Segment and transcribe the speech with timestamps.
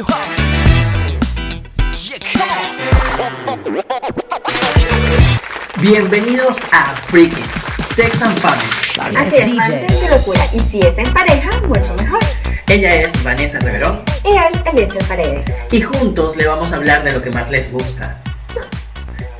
[0.00, 0.06] Yeah,
[2.32, 2.50] come
[3.52, 3.84] on.
[5.80, 7.42] Bienvenidos a Freaky
[7.94, 9.16] Sex and Family.
[9.16, 10.40] Así es, mantente locura.
[10.54, 12.20] Y si es en pareja, mucho mejor.
[12.68, 15.44] Ella es Vanessa Reverón Y él, Eliezer Paredes.
[15.70, 18.22] y juntos le vamos a hablar de lo que más les gusta.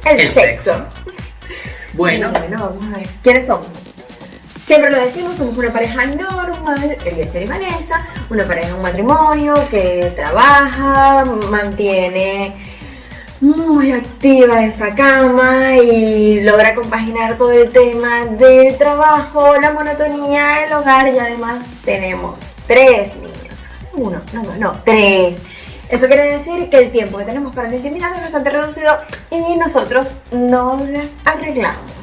[0.04, 0.72] El, El sexo.
[0.72, 0.86] sexo.
[1.94, 3.08] Bueno, bueno, vamos a ver.
[3.22, 3.68] ¿Quiénes somos?
[4.70, 10.12] Siempre lo decimos, somos una pareja normal, Eliezer y Vanessa, una pareja, un matrimonio que
[10.14, 12.54] trabaja, mantiene
[13.40, 20.74] muy activa esa cama y logra compaginar todo el tema del trabajo, la monotonía del
[20.74, 23.56] hogar y además tenemos tres niños.
[23.92, 25.36] Uno, no, no, no, tres.
[25.88, 28.96] Eso quiere decir que el tiempo que tenemos para la intimidad es bastante reducido
[29.32, 31.99] y nosotros no las arreglamos.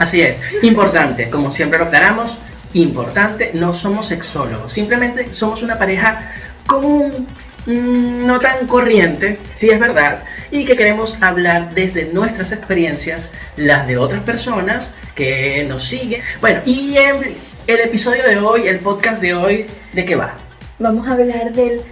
[0.00, 0.40] Así es.
[0.62, 2.38] Importante, como siempre lo aclaramos,
[2.72, 4.72] importante, no somos sexólogos.
[4.72, 6.32] Simplemente somos una pareja
[6.66, 7.28] común,
[7.66, 13.86] mm, no tan corriente, sí es verdad, y que queremos hablar desde nuestras experiencias, las
[13.86, 16.22] de otras personas que nos siguen.
[16.40, 17.36] Bueno, y el,
[17.66, 20.34] el episodio de hoy, el podcast de hoy, ¿de qué va?
[20.78, 21.82] Vamos a hablar del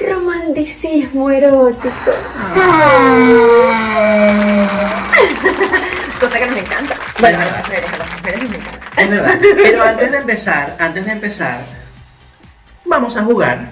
[0.00, 2.10] romanticismo erótico.
[6.22, 6.94] Cosa que nos encanta.
[7.18, 9.02] Bueno, a las mujeres, a las mujeres nos encanta.
[9.02, 9.38] Es verdad.
[9.40, 11.60] Pero antes de empezar, antes de empezar,
[12.84, 13.70] vamos a jugar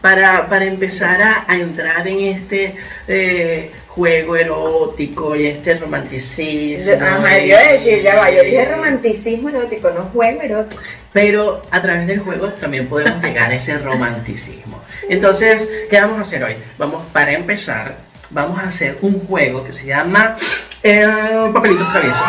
[0.00, 2.76] para, para empezar a, a entrar en este
[3.08, 7.04] eh, juego erótico y este romanticismo.
[7.04, 10.80] Ajá, yo iba a decir, ya va, yo dije romanticismo erótico, no juego erótico.
[11.12, 14.80] Pero a través del juego también podemos llegar a ese romanticismo.
[15.08, 16.54] Entonces, ¿qué vamos a hacer hoy?
[16.78, 17.96] Vamos, para empezar,
[18.30, 20.36] vamos a hacer un juego que se llama
[20.82, 22.22] eh, Papelitos Traviesos.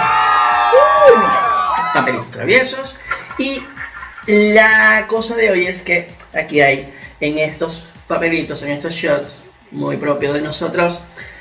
[1.93, 2.99] Papelitos Traviesos.
[3.37, 3.63] Y
[4.27, 9.97] la cosa de hoy es que aquí hay en estos papelitos, en estos shots muy
[9.97, 10.99] propios de nosotros,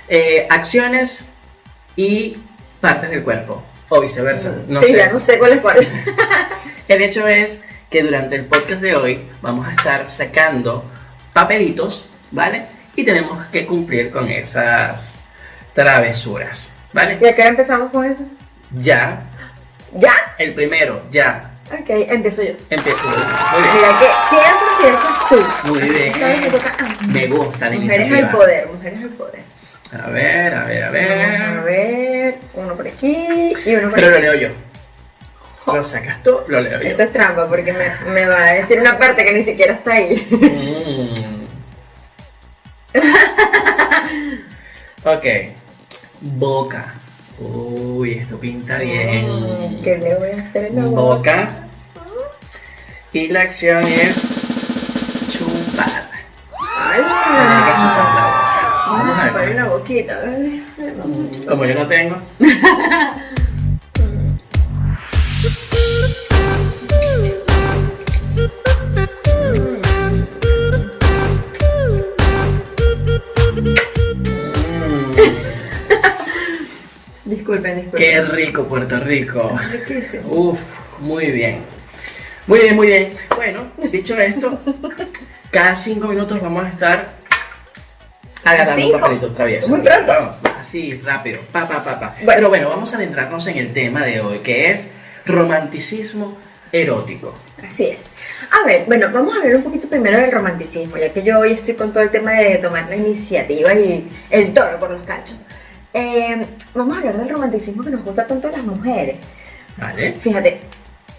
[0.09, 1.27] eh, acciones
[1.97, 2.37] y
[2.81, 3.63] partes del cuerpo.
[3.91, 4.55] O viceversa.
[4.69, 4.97] No sí, sé.
[4.97, 5.89] ya no sé cuál es cuál.
[6.89, 10.85] El hecho es que durante el podcast de hoy vamos a estar sacando
[11.33, 12.67] papelitos, ¿vale?
[12.99, 15.15] Y tenemos que cumplir con esas
[15.73, 17.17] travesuras, ¿vale?
[17.21, 18.25] ¿Y a qué hora empezamos con eso?
[18.73, 19.23] Ya,
[19.95, 20.13] ¿Ya?
[20.37, 21.49] el primero, ya.
[21.71, 22.55] Ok, empiezo yo.
[22.69, 22.99] Empiezo.
[23.07, 23.73] Muy bien.
[23.77, 25.69] Mira que siempre empiezas tú.
[25.69, 26.41] Muy bien.
[26.41, 27.13] Me toca a mí.
[27.13, 29.41] Me gusta la Mujeres al poder, mujeres al poder.
[29.93, 31.63] A ver, a ver, a Vamos a ver.
[31.63, 34.49] ver, uno por aquí y uno por Pero lo leo yo.
[35.73, 36.89] Lo sacas tú, lo leo yo.
[36.89, 39.93] Eso es trampa porque me, me va a decir una parte que ni siquiera está
[39.93, 40.27] ahí.
[40.31, 41.18] Mm.
[45.05, 45.25] ok.
[46.21, 46.95] Boca.
[47.39, 49.27] Uy, esto pinta bien.
[49.29, 50.97] Mm, ¿Qué le voy a hacer en la boca?
[50.97, 51.49] Boca.
[53.13, 54.17] Y la acción es
[55.31, 56.09] chupar.
[56.61, 58.85] Ay, Hay que chupar la boca.
[58.89, 60.15] Vamos a chupar una boquita.
[61.49, 62.17] Como yo no tengo.
[77.29, 77.99] Disculpen, disculpen.
[78.01, 79.59] qué rico Puerto Rico.
[79.71, 80.29] Riquísimo.
[80.33, 80.61] Uf,
[81.01, 81.61] muy bien.
[82.47, 83.11] Muy bien, muy bien.
[83.37, 84.59] Bueno, dicho esto,
[85.51, 87.07] cada cinco minutos vamos a estar
[88.45, 89.01] agarrando un ¿Cinco?
[89.01, 89.69] papelito travieso.
[89.69, 90.13] Muy pronto.
[90.13, 91.41] Vamos, Así, rápido.
[91.53, 92.15] Pa, pa, pa, pa.
[92.23, 92.33] Bueno.
[92.35, 94.89] Pero bueno, vamos a adentrarnos en el tema de hoy, que es
[95.27, 96.39] romanticismo
[96.73, 97.35] erótico.
[97.67, 97.99] Así es.
[98.51, 101.53] A ver, bueno, vamos a hablar un poquito primero del romanticismo, ya que yo hoy
[101.53, 105.37] estoy con todo el tema de tomar la iniciativa y el toro por los cachos.
[105.95, 106.45] Eh,
[106.75, 109.17] vamos a hablar del romanticismo que nos gusta tanto a las mujeres.
[109.77, 110.13] ¿Vale?
[110.15, 110.61] Fíjate,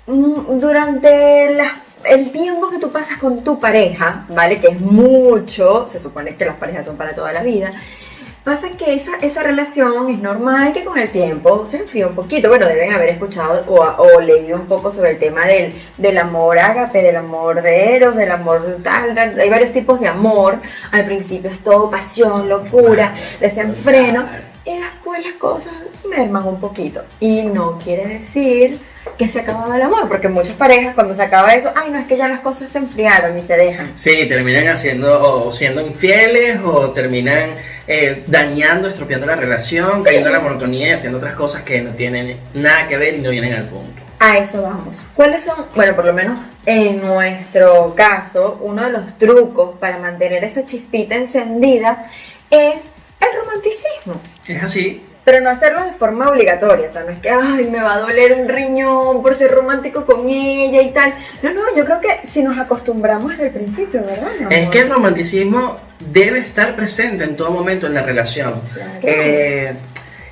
[0.07, 4.59] mm, durante la- el tiempo que tú pasas con tu pareja, ¿vale?
[4.59, 7.73] Que es mucho, se supone que las parejas son para toda la vida.
[8.43, 12.47] Pasa que esa, esa relación es normal que con el tiempo se enfría un poquito.
[12.47, 16.57] Bueno, deben haber escuchado o, o leído un poco sobre el tema del, del amor
[16.57, 19.37] ágape, del amor de Eros, del amor tal, tal.
[19.39, 20.57] Hay varios tipos de amor.
[20.91, 24.27] Al principio es todo pasión, locura, desenfreno.
[24.69, 25.73] Y después las cosas
[26.07, 27.03] merman un poquito.
[27.19, 28.79] Y no quiere decir
[29.17, 32.05] que se acababa el amor, porque muchas parejas cuando se acaba eso, ay, no es
[32.05, 33.91] que ya las cosas se enfriaron y se dejan.
[33.95, 37.55] Sí, terminan haciendo o siendo infieles o terminan
[37.87, 41.95] eh, dañando, estropeando la relación, cayendo en la monotonía y haciendo otras cosas que no
[41.95, 44.03] tienen nada que ver y no vienen al punto.
[44.19, 45.07] A eso vamos.
[45.15, 46.37] ¿Cuáles son, bueno, por lo menos
[46.67, 52.05] en nuestro caso, uno de los trucos para mantener esa chispita encendida
[52.51, 52.81] es
[53.19, 54.21] el romanticismo?
[54.47, 57.79] Es así, pero no hacerlo de forma obligatoria, o sea, no es que, ay, me
[57.79, 61.13] va a doler un riñón por ser romántico con ella y tal.
[61.43, 64.31] No, no, yo creo que si nos acostumbramos desde el principio, ¿verdad?
[64.49, 68.55] Es que el romanticismo debe estar presente en todo momento en la relación.
[68.73, 68.91] Claro.
[69.03, 69.75] Eh,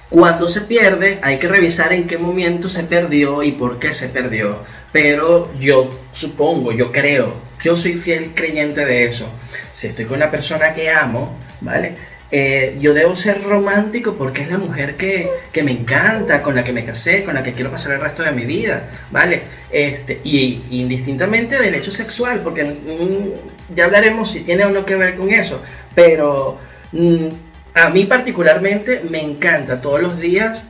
[0.09, 4.09] cuando se pierde, hay que revisar en qué momento se perdió y por qué se
[4.09, 4.63] perdió.
[4.91, 9.29] Pero yo supongo, yo creo, yo soy fiel creyente de eso.
[9.73, 12.16] Si estoy con una persona que amo, ¿vale?
[12.29, 16.63] Eh, yo debo ser romántico porque es la mujer que, que me encanta, con la
[16.63, 19.43] que me casé, con la que quiero pasar el resto de mi vida, ¿vale?
[19.71, 24.95] Este, y indistintamente del hecho sexual, porque mm, ya hablaremos si tiene o no que
[24.95, 25.61] ver con eso,
[25.95, 26.59] pero
[26.91, 27.27] mm,
[27.75, 30.67] a mí particularmente me encanta todos los días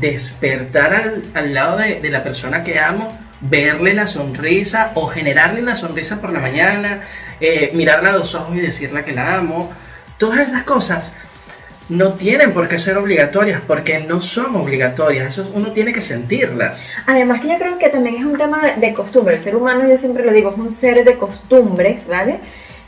[0.00, 5.60] despertar al, al lado de, de la persona que amo, verle la sonrisa o generarle
[5.60, 7.00] una sonrisa por la mañana,
[7.40, 9.72] eh, mirarla a los ojos y decirle que la amo.
[10.22, 11.14] Todas esas cosas
[11.88, 16.86] no tienen por qué ser obligatorias porque no son obligatorias, eso uno tiene que sentirlas.
[17.08, 19.34] Además que yo creo que también es un tema de, costumbre.
[19.34, 22.38] El ser humano, yo siempre lo digo, es un ser de costumbres, ¿vale?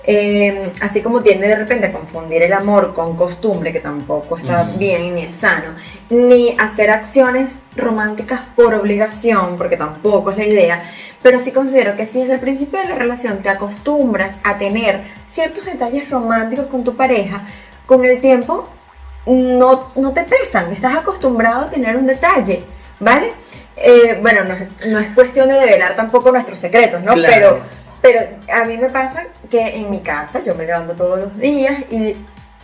[0.06, 4.62] Eh, así como tiende de repente a confundir el amor con costumbre, que tampoco está
[4.62, 5.74] bien ni es sano,
[6.10, 10.84] ni hacer acciones románticas por obligación, porque tampoco es la idea,
[11.24, 15.00] pero sí considero que si desde el principio de la relación te acostumbras a tener
[15.30, 17.46] ciertos detalles románticos con tu pareja,
[17.86, 18.68] con el tiempo
[19.24, 22.62] no, no te pesan, estás acostumbrado a tener un detalle,
[23.00, 23.32] ¿vale?
[23.74, 27.14] Eh, bueno, no es, no es cuestión de develar tampoco nuestros secretos, ¿no?
[27.14, 27.58] Claro.
[28.02, 31.38] Pero, pero a mí me pasa que en mi casa yo me levanto todos los
[31.38, 32.18] días y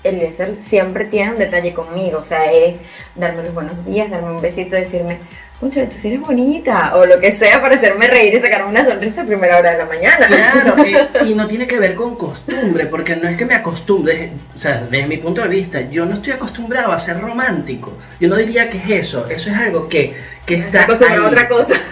[0.04, 2.78] Eliezer siempre tiene un detalle conmigo, o sea, es
[3.14, 5.18] darme los buenos días, darme un besito, decirme,
[5.60, 8.82] Concha, tú sí eres bonita, o lo que sea para hacerme reír y sacarme una
[8.82, 10.26] sonrisa a primera hora de la mañana.
[10.26, 10.74] Claro,
[11.26, 14.80] y no tiene que ver con costumbre, porque no es que me acostumbre, o sea,
[14.80, 17.92] desde mi punto de vista, yo no estoy acostumbrado a ser romántico.
[18.18, 20.16] Yo no diría que es eso, eso es algo que,
[20.46, 21.74] que está acostumbrado a otra cosa.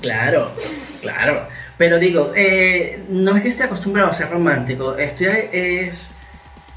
[0.00, 0.52] Claro,
[1.02, 1.48] claro.
[1.76, 6.12] Pero digo, eh, no es que esté acostumbrado a ser romántico, estoy es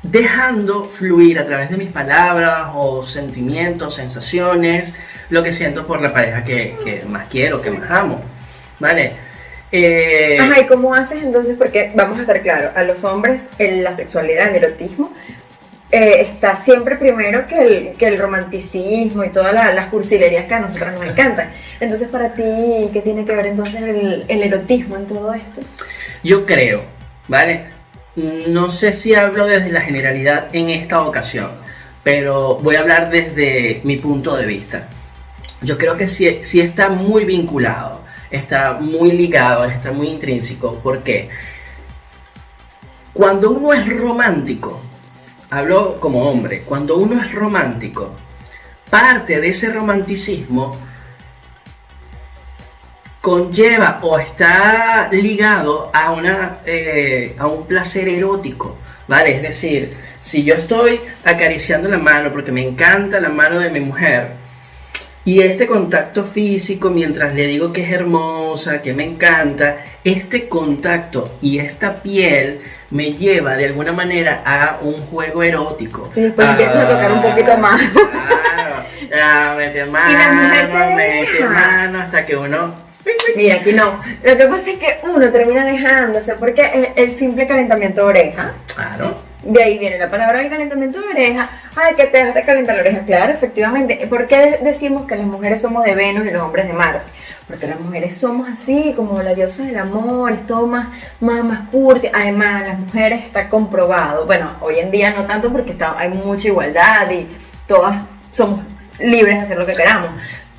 [0.04, 4.96] dejando fluir a través de mis palabras o sentimientos, sensaciones,
[5.30, 8.16] lo que siento por la pareja que, que más quiero, que más amo.
[8.80, 9.12] ¿Vale?
[9.72, 11.56] Eh, Ajá, ¿y cómo haces entonces?
[11.58, 15.14] Porque vamos a estar claros, a los hombres en la sexualidad, el erotismo,
[15.92, 20.54] eh, está siempre primero que el, que el romanticismo y todas la- las cursilerías que
[20.56, 21.50] a nosotros nos encantan.
[21.80, 25.62] Entonces, para ti, ¿qué tiene que ver entonces el, el erotismo en todo esto?
[26.24, 26.84] Yo creo,
[27.28, 27.66] ¿vale?
[28.16, 31.52] No sé si hablo desde la generalidad en esta ocasión,
[32.04, 34.90] pero voy a hablar desde mi punto de vista.
[35.62, 40.74] Yo creo que sí, sí está muy vinculado, está muy ligado, está muy intrínseco.
[40.80, 41.30] ¿Por qué?
[43.14, 44.82] Cuando uno es romántico,
[45.50, 48.12] hablo como hombre, cuando uno es romántico,
[48.90, 50.76] parte de ese romanticismo
[53.22, 58.78] conlleva o está ligado a, una, eh, a un placer erótico,
[59.08, 59.36] ¿vale?
[59.36, 63.80] Es decir, si yo estoy acariciando la mano porque me encanta la mano de mi
[63.80, 64.42] mujer,
[65.24, 71.38] y este contacto físico, mientras le digo que es hermosa, que me encanta, este contacto
[71.44, 76.10] y esta piel me lleva de alguna manera a un juego erótico.
[76.16, 77.82] Y después empiezas a tocar un poquito más.
[77.92, 81.50] Claro, ya, mete mano, la mujer se mete deja.
[81.50, 82.74] mano hasta que uno
[83.36, 84.00] Mira, aquí no.
[84.24, 88.54] Lo que pasa es que uno termina dejándose porque el, el simple calentamiento de oreja,
[88.76, 89.16] Claro.
[89.44, 91.50] de ahí viene la palabra del calentamiento de oreja.
[91.76, 93.00] Ay, que te dejas de calentar la oreja.
[93.06, 93.96] Claro, efectivamente.
[94.10, 97.02] ¿Por qué decimos que las mujeres somos de Venus y los hombres de Marte?
[97.48, 100.88] Porque las mujeres somos así, como la diosa del amor, es todo más,
[101.20, 102.10] más, más cursi.
[102.14, 104.26] Además, las mujeres está comprobado.
[104.26, 107.28] Bueno, hoy en día no tanto porque está, hay mucha igualdad y
[107.68, 107.96] todas
[108.32, 108.62] somos
[109.00, 110.12] libres de hacer lo que queramos.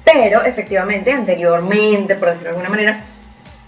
[0.05, 3.01] Pero efectivamente, anteriormente, por decirlo de alguna manera,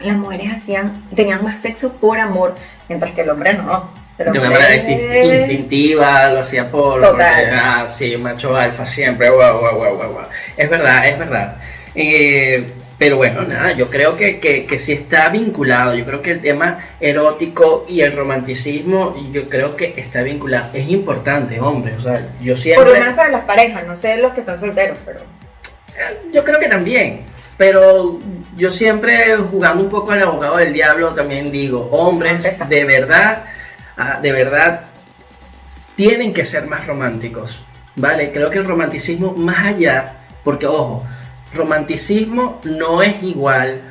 [0.00, 2.54] las mujeres hacían, tenían más sexo por amor,
[2.88, 3.90] mientras que el hombre no.
[4.18, 7.00] El De una manera instin- instintiva, lo hacía por.
[7.00, 7.10] Total.
[7.10, 10.26] porque, ah, sí, macho alfa siempre, guau, guau, guau, guau.
[10.56, 11.56] Es verdad, es verdad.
[11.96, 12.64] Eh,
[12.96, 15.94] pero bueno, nada, yo creo que, que, que sí está vinculado.
[15.96, 20.70] Yo creo que el tema erótico y el romanticismo, yo creo que está vinculado.
[20.74, 21.94] Es importante, hombre.
[21.96, 22.92] O sea, yo Por siempre.
[22.92, 25.20] lo menos para las parejas, no sé los que están solteros, pero.
[26.32, 27.24] Yo creo que también.
[27.56, 28.18] Pero
[28.56, 32.64] yo siempre jugando un poco al abogado del diablo también digo, hombres, Empezá.
[32.64, 33.44] de verdad,
[33.96, 34.82] ah, de verdad,
[35.96, 37.64] tienen que ser más románticos.
[37.96, 38.32] ¿Vale?
[38.32, 41.06] Creo que el romanticismo más allá, porque ojo,
[41.54, 43.82] romanticismo no es igual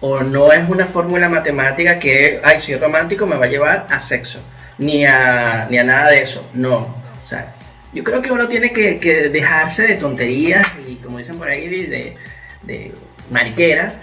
[0.00, 4.00] o no es una fórmula matemática que, ay, soy romántico, me va a llevar a
[4.00, 4.40] sexo,
[4.78, 6.44] ni a, ni a nada de eso.
[6.54, 6.78] No.
[7.22, 7.54] O sea,
[7.92, 11.68] Yo creo que uno tiene que, que dejarse de tonterías y, como dicen por ahí,
[11.68, 12.16] de,
[12.62, 12.92] de
[13.30, 13.94] mariqueras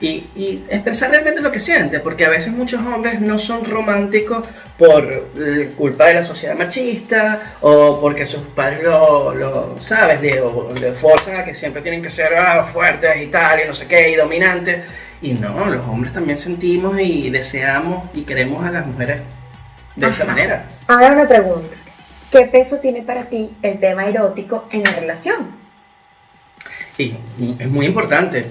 [0.00, 4.46] y, y expresar realmente lo que siente, porque a veces muchos hombres no son románticos
[4.78, 5.28] por
[5.76, 10.92] culpa de la sociedad machista o porque sus padres lo, lo sabes, le, o le
[10.92, 14.10] forzan a que siempre tienen que ser ah, fuertes y tal, y no sé qué,
[14.10, 14.84] y dominantes.
[15.22, 19.20] Y no, los hombres también sentimos y deseamos y queremos a las mujeres
[19.96, 20.32] de esa Ajá.
[20.32, 20.66] manera.
[20.86, 21.76] Ahora una pregunta.
[22.34, 25.52] ¿Qué peso tiene para ti el tema erótico en la relación?
[26.98, 27.14] Y
[27.60, 28.46] es muy importante.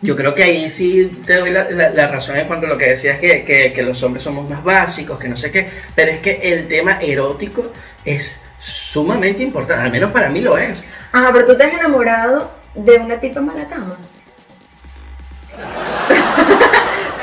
[0.00, 2.78] Yo creo que ahí sí te doy la, la- la razón en cuanto a lo
[2.78, 6.10] que decías, que, que, que los hombres somos más básicos, que no sé qué, pero
[6.10, 7.70] es que el tema erótico
[8.02, 10.82] es sumamente importante, al menos para mí lo es.
[11.12, 13.98] Ajá, pero tú te has enamorado de una tipa mala cama.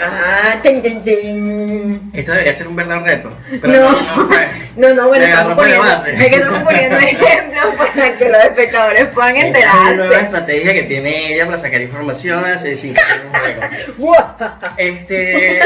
[0.08, 2.12] Ah, chin, chin, chin.
[2.14, 3.30] Esto debería ser un verdadero reto.
[3.62, 3.92] Pero No.
[3.92, 4.48] no, no fue.
[4.76, 9.38] No, no, bueno, estamos poniendo, es que estamos poniendo ejemplos para que los espectadores puedan
[9.38, 10.26] Esta es una nueva enterarse.
[10.26, 14.22] estrategia que tiene ella para sacar información así, en un juego.
[14.78, 15.62] Este,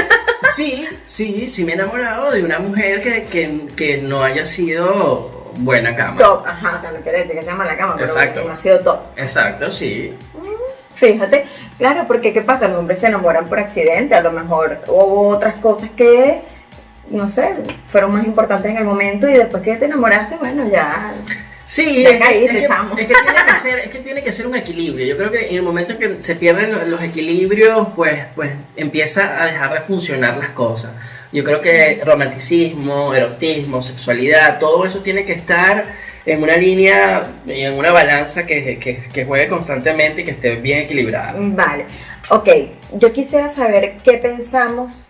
[0.55, 5.51] sí, sí, sí me he enamorado de una mujer que, que, que no haya sido
[5.57, 6.19] buena cama.
[6.19, 8.43] Top, ajá, o sea, no quiere decir que sea mala cama, pero Exacto.
[8.45, 8.99] no ha sido top.
[9.17, 10.15] Exacto, sí.
[10.99, 11.45] Fíjate,
[11.77, 12.67] claro, porque ¿qué pasa?
[12.67, 16.41] Los hombres se enamoran por accidente, a lo mejor hubo otras cosas que,
[17.09, 17.55] no sé,
[17.87, 21.13] fueron más importantes en el momento y después que te enamoraste, bueno, ya.
[21.65, 22.97] Sí, Ya es, que, caíste, es que- chamo.
[22.97, 25.05] es que tiene que ser, es que tiene que ser un equilibrio.
[25.05, 28.51] Yo creo que en el momento en que se pierden los, los equilibrios, pues, pues
[28.75, 30.91] empieza a dejar de funcionar las cosas.
[31.31, 35.85] Yo creo que romanticismo, erotismo, sexualidad, todo eso tiene que estar
[36.31, 40.79] en una línea, en una balanza que, que, que juegue constantemente y que esté bien
[40.79, 41.33] equilibrada.
[41.37, 41.85] Vale,
[42.29, 42.49] ok,
[42.93, 45.07] yo quisiera saber qué pensamos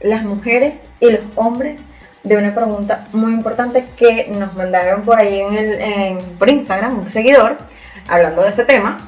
[0.00, 1.80] las mujeres y los hombres
[2.22, 6.98] de una pregunta muy importante que nos mandaron por ahí en el, en- por Instagram,
[6.98, 7.56] un seguidor,
[8.08, 8.98] hablando de este tema.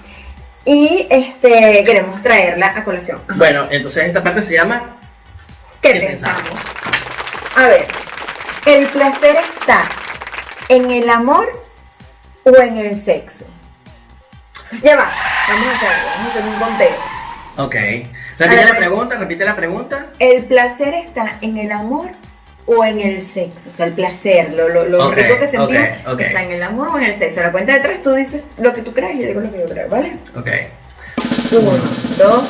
[0.65, 3.21] Y este queremos traerla a colación.
[3.27, 3.39] Ajá.
[3.39, 4.97] Bueno, entonces esta parte se llama
[5.81, 6.43] ¿Qué, ¿Qué pensamos?
[7.57, 7.87] A ver,
[8.67, 9.83] ¿el placer está
[10.69, 11.47] en el amor
[12.45, 13.45] o en el sexo?
[14.83, 15.13] Ya va,
[15.49, 16.97] vamos a hacerlo, vamos a hacer un conteo.
[17.57, 17.75] Ok.
[18.39, 20.07] Repite la pregunta, repite la pregunta.
[20.19, 22.11] ¿El placer está en el amor
[22.67, 23.71] o en el sexo?
[23.71, 26.21] O sea, el placer, lo, lo, lo Ok, rico que sentimos, ok, ok.
[26.21, 27.41] ¿está en el amor o en el sexo?
[27.41, 29.51] A la cuenta de tres tú dices lo que tú crees y yo digo lo
[29.51, 30.19] que yo creo, ¿vale?
[30.37, 30.49] Ok.
[31.51, 31.73] Uno,
[32.19, 32.45] dos,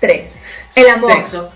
[0.00, 0.28] tres.
[0.74, 1.12] El amor.
[1.12, 1.48] Sexo.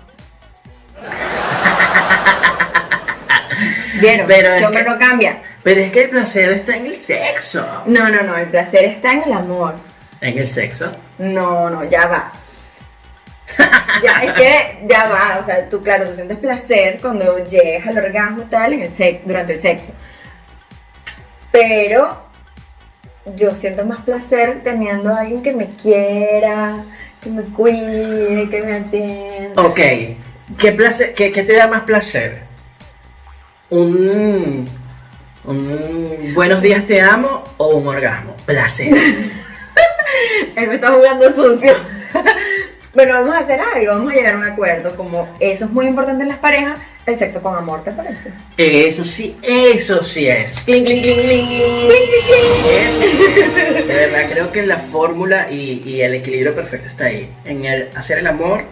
[4.01, 4.27] ¿Vieron?
[4.27, 5.41] Pero el hombre no cambia.
[5.63, 7.83] Pero es que el placer está en el sexo.
[7.85, 9.75] No, no, no, el placer está en el amor.
[10.21, 10.91] En el sexo.
[11.19, 12.31] No, no, ya va.
[14.03, 17.97] Ya, es que ya va, o sea, tú, claro, tú sientes placer cuando llegas al
[17.97, 19.91] orgasmo y tal en el sex- durante el sexo.
[21.51, 22.23] Pero
[23.35, 26.77] yo siento más placer teniendo a alguien que me quiera,
[27.21, 29.61] que me cuide, que me atienda.
[29.61, 29.79] Ok.
[30.57, 32.43] ¿Qué, placer, qué, qué te da más placer?
[33.69, 34.67] ¿Un,
[35.43, 38.35] ¿Un buenos días te amo o un orgasmo?
[38.45, 38.93] Placer.
[40.55, 41.75] Él me está jugando sucio.
[42.93, 44.93] Bueno, vamos a hacer algo, vamos a llegar a un acuerdo.
[44.97, 48.33] Como eso es muy importante en las parejas, el sexo con amor, ¿te parece?
[48.57, 50.59] Eso sí, eso sí es.
[50.65, 51.47] Cling, cling, cling, cling.
[51.49, 53.17] Eso sí
[53.77, 53.87] es.
[53.87, 57.31] De verdad, creo que la fórmula y, y el equilibrio perfecto está ahí.
[57.45, 58.65] En el hacer el amor,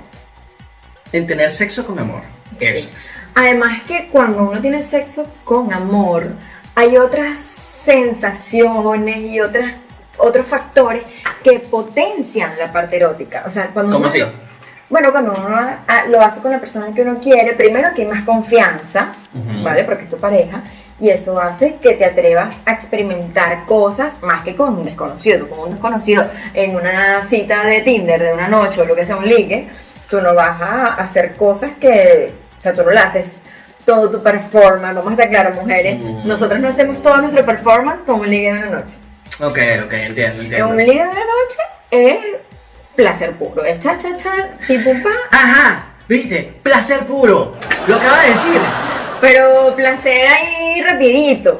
[1.14, 2.24] en tener sexo con amor.
[2.60, 2.90] Eso.
[2.90, 3.10] es.
[3.36, 6.34] Además que cuando uno tiene sexo con amor,
[6.80, 7.38] hay otras
[7.84, 9.74] sensaciones y otras,
[10.18, 11.04] otros factores
[11.44, 13.44] que potencian la parte erótica.
[13.46, 14.24] O sea, cuando ¿Cómo uno- así?
[14.90, 18.24] Bueno, cuando uno lo hace con la persona que uno quiere, primero que hay más
[18.24, 19.14] confianza.
[19.64, 19.84] ¿vale?
[19.84, 20.62] Porque es tu pareja.
[21.02, 25.40] Y eso hace que te atrevas a experimentar cosas más que con un desconocido.
[25.46, 29.06] Tú con un desconocido en una cita de Tinder de una noche o lo que
[29.06, 29.68] sea, un ligue,
[30.10, 33.32] tú no vas a hacer cosas que, o sea, tú no lo haces
[33.90, 34.94] todo tu performance.
[34.94, 35.98] Vamos a estar claros, mujeres.
[36.00, 36.28] Mm.
[36.28, 38.98] Nosotros no hacemos todo nuestro performance con un ligue de una noche.
[39.42, 40.68] Ok, ok, entiendo, En entiendo.
[40.68, 42.18] un ligue de una noche es
[42.96, 43.64] placer puro.
[43.66, 44.32] Es cha, cha, cha,
[44.84, 45.10] pum, pa.
[45.32, 47.56] Ajá, viste, placer puro.
[47.88, 48.62] Lo acaba de decir.
[49.22, 51.58] Pero placer ahí rapidito.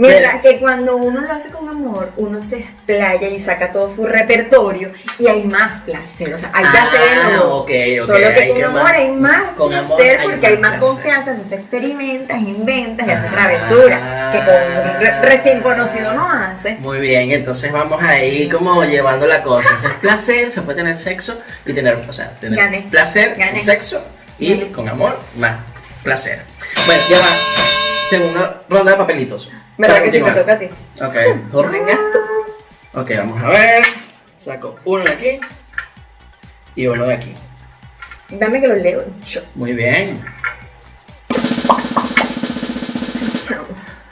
[0.00, 4.04] Mientras que cuando uno lo hace con amor, uno se explaya y saca todo su
[4.04, 6.32] repertorio y hay más placer.
[6.34, 7.60] O sea, hay placer Ah, los dos.
[7.62, 8.06] ok, ok.
[8.06, 10.80] Solo que con amor más- hay más con amor placer hay porque hay más placer.
[10.88, 13.32] confianza, entonces experimentas, inventas y haces Ah.
[13.34, 14.54] travesuras que con
[14.94, 16.80] un re- recién conocido no haces.
[16.80, 19.68] Muy bien, entonces vamos ahí como llevando la cosa.
[19.74, 22.86] Es placer, se puede tener sexo y tener, o sea, tener Gané.
[22.90, 23.52] placer, Gané.
[23.52, 24.02] con sexo
[24.38, 24.72] y Gané.
[24.72, 25.60] con amor, más
[26.02, 26.40] placer.
[26.86, 27.26] Bueno, ya va.
[28.08, 29.50] segunda ronda de papelitos.
[29.80, 30.68] ¿Verdad que sí me toca a ti?
[31.00, 31.14] Ok.
[31.72, 33.00] Vengas tú.
[33.00, 33.82] Ok, vamos a ver.
[34.36, 35.40] Saco uno de aquí
[36.74, 37.34] y uno de aquí.
[38.28, 39.40] Dame que lo leo yo.
[39.54, 40.22] Muy bien.
[43.42, 43.64] Chamo.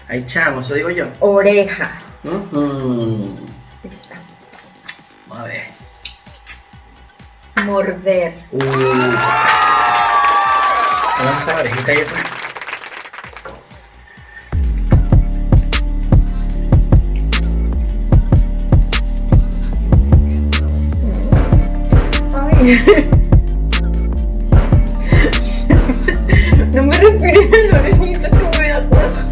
[0.08, 1.06] Ahí chamo, eso digo yo.
[1.20, 1.98] Oreja.
[2.25, 3.37] Ujú.
[3.84, 4.16] Ahí está.
[5.38, 5.66] A ver.
[7.62, 8.34] Morder.
[8.52, 8.58] Uh.
[11.18, 12.38] Vamos a esa orejita ahí.
[26.72, 28.37] No me respires en la orejita que
[28.90, 29.26] cosa.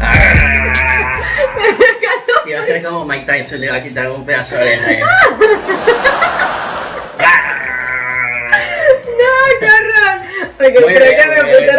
[0.00, 1.20] Ah.
[2.44, 4.90] Y va a ser como Mike Tyson le va a quitar un pedazo de oreja.
[9.06, 9.30] No,
[9.62, 10.22] horror.
[10.56, 11.70] Porque Muy creo bien, que me puse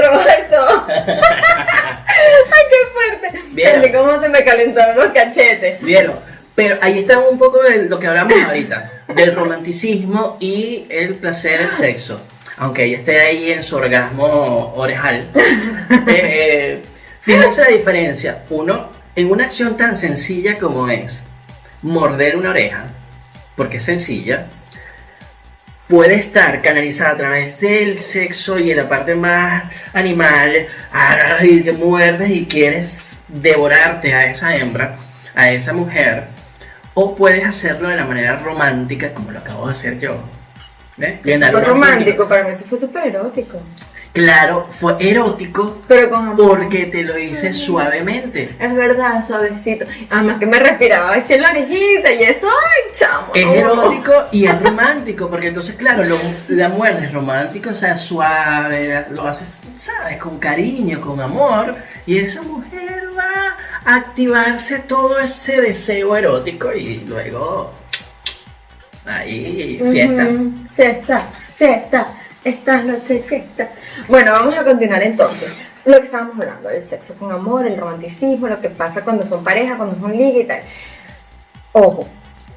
[0.50, 0.86] todo.
[0.88, 3.28] Ay, qué fuerte.
[3.62, 5.82] Sentí cómo se me calentaron los cachetes.
[5.82, 11.16] Vieron, pero ahí está un poco de lo que hablamos ahorita, del romanticismo y el
[11.16, 12.22] placer del sexo.
[12.58, 15.30] Aunque ella esté ahí en su orgasmo orejal.
[16.08, 16.82] Eh, eh,
[17.20, 18.44] fíjense la diferencia.
[18.50, 21.22] Uno, en una acción tan sencilla como es
[21.82, 22.86] morder una oreja,
[23.56, 24.48] porque es sencilla,
[25.88, 30.68] puede estar canalizada a través del sexo y en la parte más animal,
[31.44, 34.98] y te muerdes y quieres devorarte a esa hembra,
[35.36, 36.28] a esa mujer,
[36.94, 40.18] o puedes hacerlo de la manera romántica como lo acabo de hacer yo.
[40.98, 43.60] Bien, Fue romántico, para mí eso fue súper erótico.
[44.14, 48.58] Claro, fue erótico Pero con porque te lo hice suavemente.
[48.60, 49.86] Es verdad, suavecito.
[50.10, 53.32] Además que me respiraba en la orejita y eso, ay, chamo.
[53.34, 56.20] Es erótico y es romántico, porque entonces, claro, lo-
[56.50, 60.18] la muerte es romántico, o sea, suave, lo haces, ¿sabes?
[60.18, 61.74] Con cariño, con amor,
[62.06, 63.31] y esa mujer va
[63.86, 67.72] activarse todo ese deseo erótico y luego,
[69.06, 70.24] ahí, fiesta.
[70.24, 71.20] Ujú, Fiesta,
[71.56, 72.08] fiesta.
[72.44, 73.70] Esta noche fiesta.
[74.08, 75.52] Bueno, vamos a continuar entonces.
[75.86, 79.44] Lo que estábamos hablando, el sexo con amor, el romanticismo, lo que pasa cuando son
[79.44, 80.62] pareja, cuando es un ligue y tal.
[81.74, 82.08] Ojo,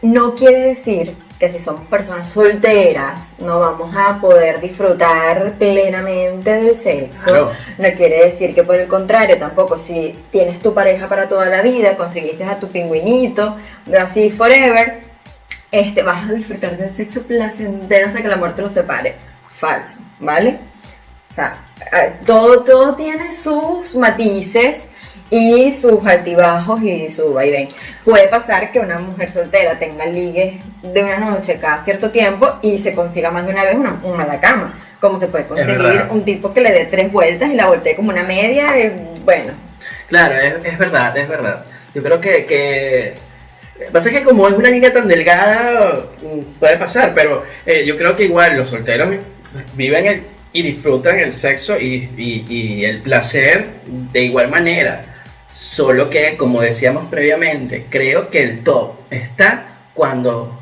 [0.00, 6.74] no quiere decir que si somos personas solteras no vamos a poder disfrutar plenamente del
[6.74, 7.24] sexo.
[7.24, 7.52] Claro.
[7.78, 11.62] No quiere decir que por el contrario, tampoco si tienes tu pareja para toda la
[11.62, 13.56] vida, conseguiste a tu pingüinito,
[13.98, 15.00] así forever,
[15.70, 19.16] este, vas a disfrutar del sexo placentero hasta que la muerte los separe.
[19.58, 20.58] Falso, ¿vale?
[21.32, 24.84] O sea, eh, todo, todo tiene sus matices
[25.30, 27.68] y sus altibajos y su vaivén.
[28.04, 32.78] Puede pasar que una mujer soltera tenga ligues de una noche cada cierto tiempo y
[32.78, 34.78] se consiga más de una vez una, una mala cama.
[35.00, 35.76] Como se puede conseguir
[36.10, 38.92] un tipo que le dé tres vueltas y la voltee como una media, eh,
[39.24, 39.52] bueno.
[40.08, 41.64] Claro, es, es verdad, es verdad.
[41.94, 43.14] Yo creo que, que
[43.92, 48.14] pasa que como es una niña tan delgada mm, puede pasar, pero eh, yo creo
[48.16, 49.14] que igual los solteros
[49.74, 53.66] viven el- y disfrutan el sexo y, y- y el placer
[54.12, 55.00] de igual manera.
[55.54, 60.58] Solo que, como decíamos previamente, creo que el top está cuando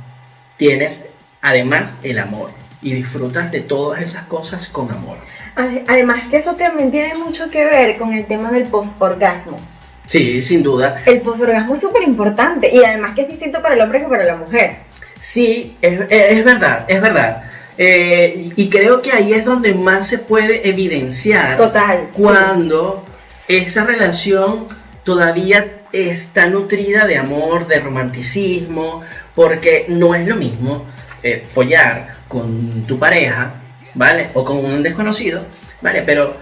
[0.59, 1.07] tienes
[1.41, 2.51] además el amor
[2.83, 5.17] y disfrutas de todas esas cosas con amor.
[5.57, 9.57] Ade- Además que eso también tiene mucho que ver con el tema del post-orgasmo.
[10.05, 11.03] Sí, sin duda.
[11.07, 14.25] El posorgasmo es súper importante y además que es distinto para el hombre que para
[14.25, 14.77] la mujer.
[15.21, 17.45] Sí, es, verdad, es verdad.
[17.79, 22.09] Eh, y creo que ahí es donde más se puede evidenciar Total.
[22.15, 22.23] sí.
[22.23, 23.05] cuando
[23.49, 24.67] esa relación
[25.05, 29.03] todavía está nutrida de amor, de romanticismo,
[29.35, 30.85] porque no es lo mismo
[31.23, 33.55] eh, follar con tu pareja,
[33.95, 34.29] ¿vale?
[34.35, 35.45] O con un desconocido,
[35.81, 36.03] ¿vale?
[36.03, 36.33] Pero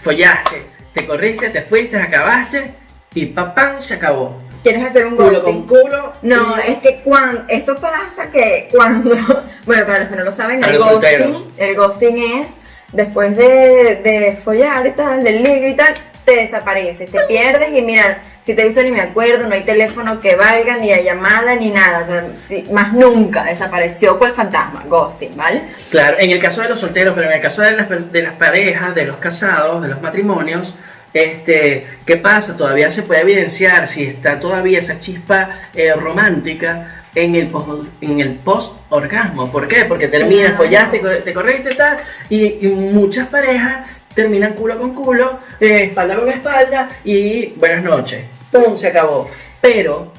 [0.00, 2.74] follaste, te corriste, te fuiste, acabaste
[3.14, 4.42] y papá se acabó.
[4.62, 5.66] ¿Quieres hacer un Culo ghosting?
[5.66, 6.12] con culo.
[6.22, 9.16] No, es que cuando eso pasa que cuando,
[9.66, 12.46] bueno, para los que no lo saben, el ghosting, el ghosting es
[12.92, 15.94] después de, de follar y tal, del ligue y tal,
[16.26, 19.62] te desapareces, te pierdes y mira, si te he visto ni me acuerdo, no hay
[19.62, 22.06] teléfono que valga, ni hay llamada, ni nada, o
[22.48, 25.62] sea, más nunca desapareció el fantasma, ghosting, ¿vale?
[25.88, 28.34] Claro, en el caso de los solteros, pero en el caso de las, de las
[28.34, 30.74] parejas, de los casados, de los matrimonios,
[31.14, 32.56] este, ¿qué pasa?
[32.56, 38.20] Todavía se puede evidenciar si está todavía esa chispa eh, romántica en el post, en
[38.20, 39.50] el post orgasmo.
[39.50, 39.84] ¿Por qué?
[39.84, 45.84] Porque terminas, follaste, te corriste tal, y, y muchas parejas terminan culo con culo, eh,
[45.84, 48.24] espalda con espalda, y buenas noches.
[48.50, 48.76] ¡Pum!
[48.76, 49.28] Se acabó.
[49.60, 50.10] Pero,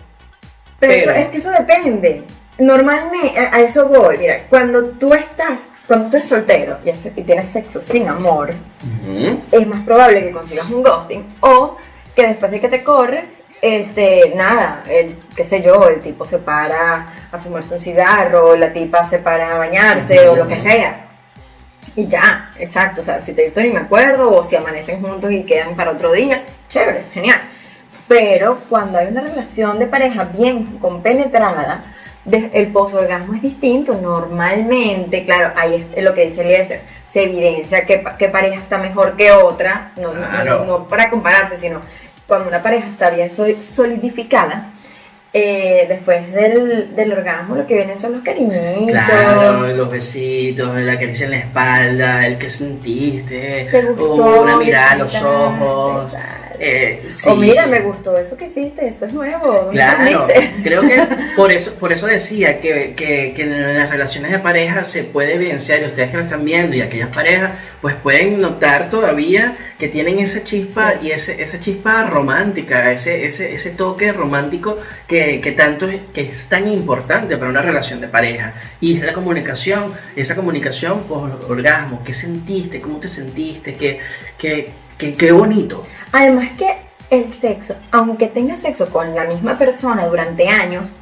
[0.79, 2.23] Pero, Pero- eso- es que eso depende.
[2.59, 7.23] Normalmente, a, a eso voy, mira, cuando tú estás cuando tú eres soltero y, y
[7.23, 8.53] tienes sexo sin amor,
[9.51, 11.77] es más probable que consigas un ghosting o
[12.13, 13.23] que después de que te corres,
[13.61, 18.73] este, nada, el, qué sé yo, el tipo se para a fumarse un cigarro, la
[18.73, 21.06] tipa se para a bañarse o lo que sea.
[21.97, 25.01] Y ya, exacto, o sea, si te he visto ni me acuerdo o si amanecen
[25.01, 27.39] juntos y quedan para otro día, chévere, genial.
[28.07, 31.81] Pero cuando hay una relación de pareja bien compenetrada,
[32.31, 33.95] el posorgasmo es distinto.
[34.01, 36.81] Normalmente, claro, ahí es lo que dice Eliezer,
[37.11, 40.13] se evidencia que, que pareja está mejor que otra, no,
[40.65, 41.81] no- para compararse, sino
[42.27, 44.71] cuando una pareja está bien sol- solidificada,
[45.33, 48.89] eh, después del, del orgasmo lo que vienen son los cariñitos.
[48.89, 54.57] Claro, los besitos, la caricia en la espalda, el que sentiste, Te gustó, o una
[54.57, 56.11] mirada a los ojos.
[56.59, 57.29] Eh, sí.
[57.29, 59.47] O mira, me gustó eso que hiciste, eso es nuevo.
[59.47, 60.27] ¿dónde Claro,
[60.63, 64.83] creo que por eso, por eso decía que, que, que en las relaciones de pareja
[64.83, 68.89] se puede evidenciar, y ustedes que lo están viendo, y aquellas parejas, pues pueden notar
[68.89, 71.07] todavía que tienen esa chispa Sí.
[71.07, 76.21] y ese, esa chispa romántica, ese, ese, ese toque romántico que, que tanto es, que
[76.21, 78.53] es tan importante para una relación de pareja.
[78.79, 83.97] Y es la comunicación, esa comunicación por orgasmo, qué sentiste, cómo te sentiste, qué,
[84.37, 85.83] qué, qué, qué bonito.
[86.11, 86.75] Además que
[87.09, 90.93] el sexo, aunque tengas sexo con la misma persona durante años,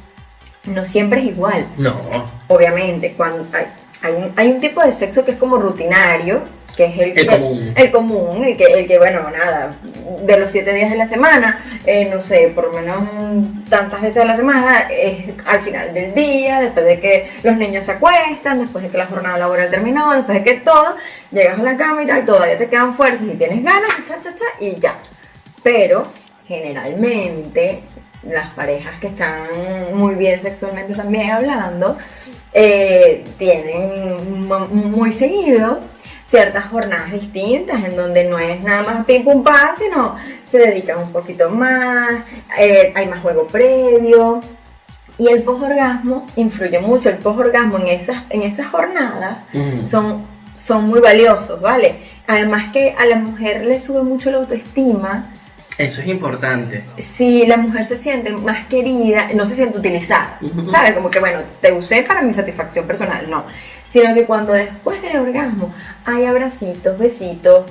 [0.64, 1.66] no siempre es igual.
[1.78, 2.00] No,
[2.48, 3.66] Obviamente, cuando hay,
[4.02, 6.42] hay, un, hay un tipo de sexo que es como rutinario,
[6.76, 7.72] que es el, El que- común.
[7.76, 9.70] El común, el que, el que, bueno, nada,
[10.22, 12.96] de los siete días de la semana, eh, no sé, por lo menos
[13.70, 17.86] tantas veces a la semana, es al final del día, después de que los niños
[17.86, 20.96] se acuestan, después de que la jornada laboral terminó, después de que todo,
[21.32, 24.34] llegas a la cama y tal, todavía te quedan fuerzas y tienes ganas, cha, cha,
[24.34, 24.94] cha, y ya.
[25.62, 26.06] Pero,
[26.46, 27.80] generalmente,
[28.22, 29.46] las parejas que están
[29.94, 31.96] muy bien sexualmente también hablando,
[32.52, 35.78] eh, tienen mu- muy seguido
[36.28, 40.16] ciertas jornadas distintas en donde no es nada más pim pum pam, sino
[40.50, 42.10] se dedican un poquito más,
[42.58, 44.40] eh, hay más juego previo.
[45.18, 49.86] Y el posorgasmo influye mucho, el posorgasmo en esas, en esas jornadas Mm.
[49.86, 50.22] son,
[50.56, 52.00] son muy valiosos, ¿vale?
[52.26, 55.26] Además que a la mujer le sube mucho la autoestima
[55.78, 56.84] eso es importante.
[57.16, 60.70] si la mujer se siente más querida, no se siente utilizada, Ujú.
[60.70, 60.92] ¿sabes?
[60.92, 63.44] Como que, bueno, te usé para mi satisfacción personal, no.
[63.96, 67.64] Sino que cuando después del orgasmo hay abracitos, besitos,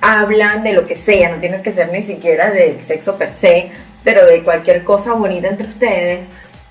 [0.00, 3.70] hablan de lo que sea, no tiene que ser ni siquiera del sexo per se,
[4.02, 6.26] pero de cualquier cosa bonita entre ustedes.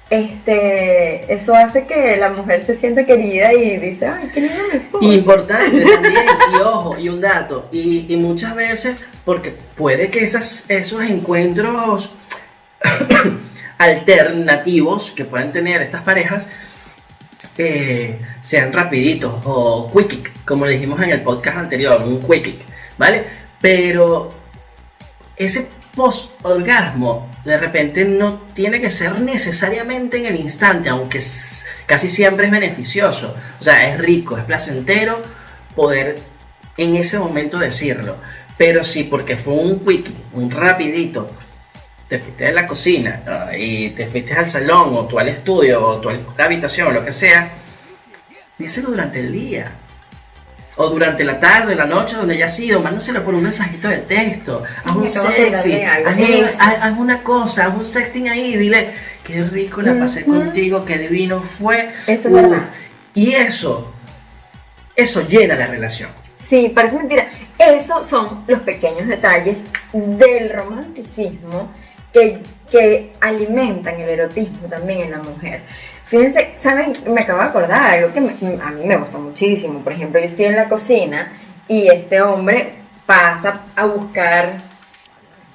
[0.10, 4.80] Este, eso hace que la mujer se sienta querida y dice, ay, qué lindo mi
[4.80, 5.14] esposo".
[5.14, 10.66] Importante también, y ojo, y un dato, y, y muchas veces, porque puede que esas,
[10.70, 12.12] esos encuentros
[13.78, 16.48] alternativos que pueden tener estas parejas
[17.58, 22.60] eh, sean rapiditos o quickie, como le dijimos en el podcast anterior, un quickie,
[22.98, 23.24] ¿vale?
[23.60, 24.30] Pero
[25.36, 31.22] ese post-orgasmo de repente no tiene que ser necesariamente en el instante, aunque
[31.86, 33.36] casi siempre es beneficioso.
[33.60, 35.22] O sea, es rico, es placentero
[35.76, 36.20] poder
[36.78, 38.18] en ese momento decirlo.
[38.58, 41.30] Pero si porque fue un quickie, un rapidito,
[42.08, 43.22] te fuiste de la cocina
[43.58, 46.92] y te fuiste al salón o tú al estudio o tú a la habitación o
[46.92, 47.52] lo que sea,
[48.58, 49.72] díselo durante el día.
[50.80, 54.64] O durante la tarde, la noche, donde haya sido, mándaselo por un mensajito de texto.
[54.86, 56.10] Haz un sexy, algo.
[56.60, 58.92] haz, una cosa, haz un sexting ahí, dile,
[59.24, 60.36] qué rico la pasé Ujú.
[60.36, 61.90] contigo, qué divino fue.
[62.06, 62.70] Eso es verdad.
[63.16, 63.92] Y eso,
[64.96, 66.12] eso llena la relación.
[66.48, 67.28] Sí, parece mentira.
[67.58, 69.58] Esos son los pequeños detalles
[69.94, 71.72] del romanticismo
[72.14, 72.42] que,
[72.72, 75.62] que alimentan el erotismo también en la mujer.
[76.06, 76.96] Fíjense, ¿saben?
[77.14, 79.80] Me acabo de acordar algo que me- a mí me gusta muchísimo.
[79.84, 81.34] Por ejemplo, yo estoy en la cocina
[81.68, 82.74] y este hombre
[83.06, 84.54] pasa a buscar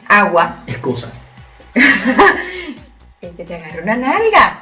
[0.09, 1.23] agua Excusas.
[3.21, 4.61] y que te agarra una nalga.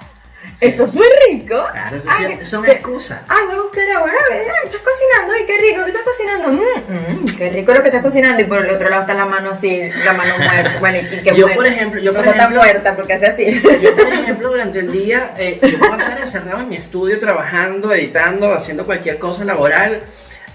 [0.60, 0.66] Sí.
[0.66, 1.62] Eso es muy rico.
[1.72, 3.20] Claro, eso Ay, sí- son que- excusas.
[3.28, 3.84] Ay, voy a buscar.
[3.88, 5.32] No, ay, estás cocinando.
[5.34, 5.84] Ay, qué rico.
[5.84, 6.48] ¿Qué estás cocinando?
[6.52, 8.42] Mm, mm, qué rico lo que estás cocinando.
[8.42, 10.76] Y por el otro lado está la mano así, la mano muerta.
[10.78, 11.54] Bueno, y, y qué Yo, muerta.
[11.56, 13.62] por ejemplo, yo, por está ejemplo, muerta porque hace así.
[13.80, 17.92] Yo, por ejemplo, durante el día, eh, yo puedo estar encerrado en mi estudio trabajando,
[17.92, 20.02] editando, haciendo cualquier cosa laboral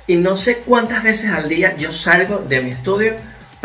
[0.08, 3.16] y no sé cuántas veces al día yo salgo de mi estudio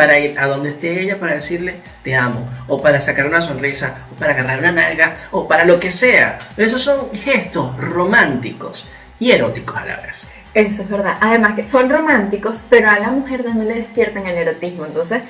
[0.01, 4.07] para ir a donde esté ella para decirle te amo, o para sacar una sonrisa,
[4.11, 6.39] o para agarrar una nalga, o para lo que sea.
[6.57, 8.87] Esos son gestos románticos
[9.19, 10.27] y eróticos a la vez.
[10.55, 11.19] Eso es verdad.
[11.21, 14.87] Además que son románticos, pero a la mujer también le despiertan el erotismo.
[14.87, 15.21] Entonces,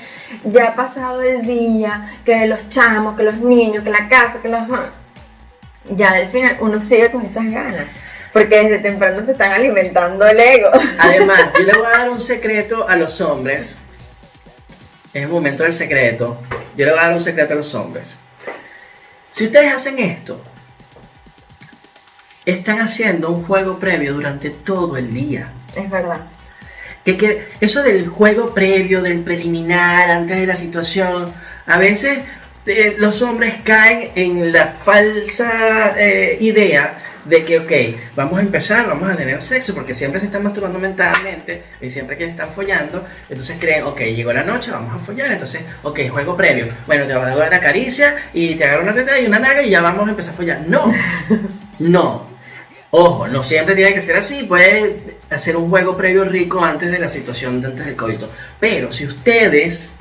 [0.44, 4.50] ya ha pasado el día, que los chamos, que los niños, que la casa, que
[4.50, 4.62] los...
[5.96, 7.88] Ya al final uno sigue con esas ganas.
[8.32, 10.70] Porque desde temprano te están alimentando el ego.
[10.96, 13.76] Además, yo le voy a dar un secreto a los hombres.
[15.12, 16.40] Es el momento del secreto.
[16.76, 18.18] Yo le voy a dar un secreto a los hombres.
[19.30, 20.40] Si ustedes hacen esto,
[22.44, 25.52] están haciendo un juego previo durante todo el día.
[25.74, 26.26] Es verdad.
[27.04, 31.32] Que, que eso del juego previo, del preliminar, antes de la situación,
[31.66, 32.20] a veces
[32.66, 36.96] eh, los hombres caen en la falsa eh, idea
[37.30, 37.72] de que, ok,
[38.16, 42.18] vamos a empezar, vamos a tener sexo, porque siempre se están masturbando mentalmente y siempre
[42.18, 46.36] que están follando, entonces creen, ok, llegó la noche, vamos a follar, entonces, ok, juego
[46.36, 49.38] previo, bueno, te va a dar una caricia y te agarro una teta y una
[49.38, 50.64] naga y ya vamos a empezar a follar.
[50.66, 50.92] No,
[51.78, 52.28] no.
[52.92, 56.98] Ojo, no siempre tiene que ser así, puede hacer un juego previo rico antes de
[56.98, 58.28] la situación, antes del coito.
[58.58, 59.92] Pero si ustedes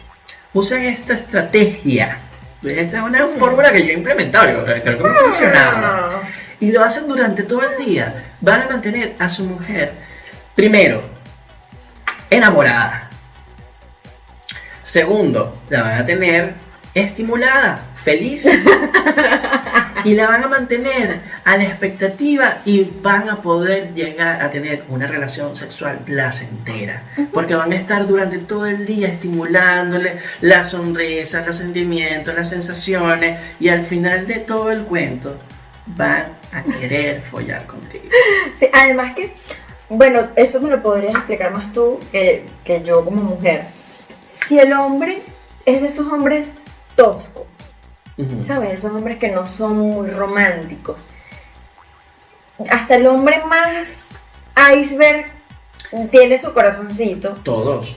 [0.54, 2.18] usan esta estrategia,
[2.64, 6.22] esta es una fórmula que yo he implementado, yo creo que me ha funcionado
[6.60, 9.94] y lo hacen durante todo el día, van a mantener a su mujer,
[10.56, 11.02] primero,
[12.30, 13.10] enamorada.
[14.84, 16.56] Segundo, la van a tener
[16.94, 18.48] estimulada, feliz.
[20.04, 24.86] y la van a mantener a la expectativa y van a poder llegar a tener
[24.90, 27.04] una relación sexual placentera.
[27.34, 33.42] Porque van a estar durante todo el día estimulándole las sonrisas, los sentimientos, las sensaciones
[33.60, 35.38] y al final de todo el cuento
[35.86, 38.06] van a querer follar contigo.
[38.60, 39.34] Sí, además que,
[39.90, 43.66] bueno, eso me lo podrías explicar más tú que, que yo como mujer.
[44.48, 45.22] Si el hombre
[45.66, 46.48] es de esos hombres
[46.96, 47.46] toscos,
[48.18, 48.44] Ujú.
[48.44, 48.80] ¿sabes?
[48.80, 51.06] Esos hombres que no son muy románticos.
[52.70, 53.88] Hasta el hombre más
[54.76, 55.26] iceberg
[56.12, 57.36] tiene su corazoncito.
[57.44, 57.96] Todos.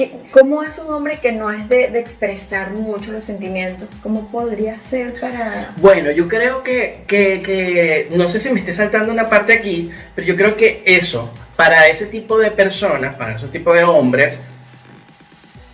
[0.00, 3.86] ¿Qué- ¿Cómo es un hombre que no es de, de expresar mucho los sentimientos?
[4.02, 5.74] ¿Cómo podría ser para...?
[5.76, 9.90] Bueno, yo creo que, que, que- no sé si me esté saltando una parte aquí,
[10.14, 14.40] pero yo creo que eso, para ese tipo de personas, para ese tipo de hombres,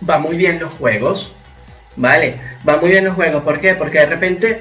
[0.07, 1.33] va muy bien los juegos,
[1.95, 2.35] ¿vale?
[2.67, 3.75] Va muy bien los juegos, ¿por qué?
[3.75, 4.59] Porque de repente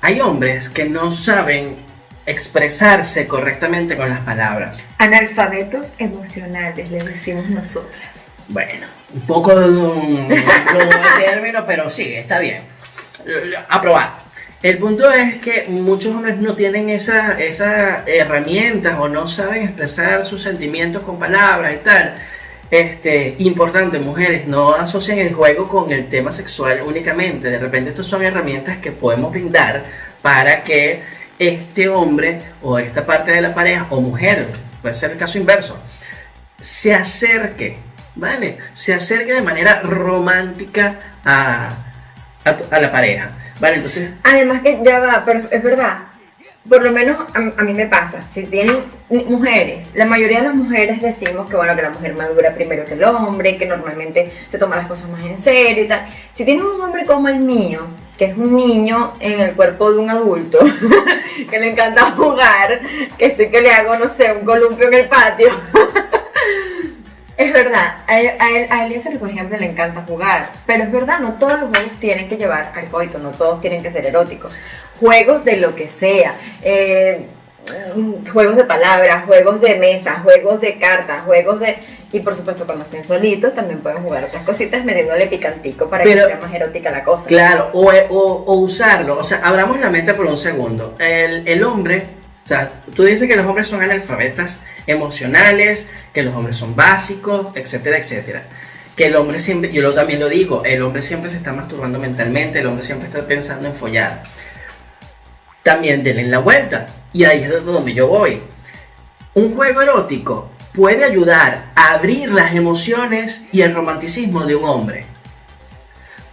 [0.00, 1.76] hay hombres que no saben
[2.24, 4.82] expresarse correctamente con las palabras.
[4.96, 8.21] Analfabetos emocionales, les decimos nosotras.
[8.48, 10.28] Bueno, un poco de un,
[11.18, 12.62] término, pero sí, está bien.
[13.68, 14.22] Aprobar.
[14.62, 20.22] El punto es que muchos hombres no tienen esa- esas herramientas o no saben expresar
[20.22, 22.14] sus sentimientos con palabras y tal.
[22.70, 27.50] Este, importante, mujeres, no asocien el juego con el tema sexual únicamente.
[27.50, 29.82] De repente, estas son herramientas que podemos brindar
[30.22, 31.02] para que
[31.38, 34.46] este hombre o esta parte de la pareja o mujer,
[34.80, 35.76] puede ser el caso inverso,
[36.60, 37.78] se acerque,
[38.14, 38.58] ¿vale?
[38.74, 41.70] Se acerque de manera romántica a,
[42.44, 43.76] a la pareja, ¿vale?
[43.76, 45.98] Entonces, Además que ya va, pero es verdad.
[46.68, 48.20] Por lo menos a, mí me pasa.
[48.32, 52.54] Si tienen mujeres, la mayoría de las mujeres decimos que bueno que la mujer madura
[52.54, 56.06] primero que el hombre, que normalmente se toma las cosas más en serio y tal.
[56.32, 57.80] Si tienes un hombre como el mío,
[58.16, 60.60] que es un niño en el cuerpo de un adulto,
[61.50, 62.80] que le encanta jugar,
[63.18, 65.48] que estoy que le hago, no sé, un columpio en el patio.
[67.42, 71.34] Es verdad, a, él- a, Eliezer, por ejemplo, le encanta jugar, pero es verdad, no
[71.34, 74.52] todos los juegos tienen que llevar al coito, no todos tienen que ser eróticos.
[75.00, 77.26] Juegos de lo que sea, eh,
[77.96, 81.76] mm, juegos de palabras, juegos de mesa, juegos de cartas, juegos de...
[82.14, 86.26] Y por supuesto, cuando estén solitos también pueden jugar otras cositas metiéndole picantico para Pero-
[86.26, 87.26] que sea más erótica la cosa.
[87.26, 90.94] claro, o, o- o usarlo, o sea, abramos la mente por un segundo.
[90.98, 92.02] El, el hombre,
[92.44, 97.54] o sea, tú dices que los hombres son analfabetas emocionales, que los hombres son básicos,
[97.54, 98.42] etcétera, etcétera.
[98.96, 102.58] Que el hombre siempre, yo también lo digo, el hombre siempre se está masturbando mentalmente,
[102.58, 104.24] el hombre siempre está pensando en follar.
[105.62, 108.42] También denle la vuelta, y ahí es de donde yo voy.
[109.34, 115.11] Un juego erótico puede ayudar a abrir las emociones y el romanticismo de un hombre.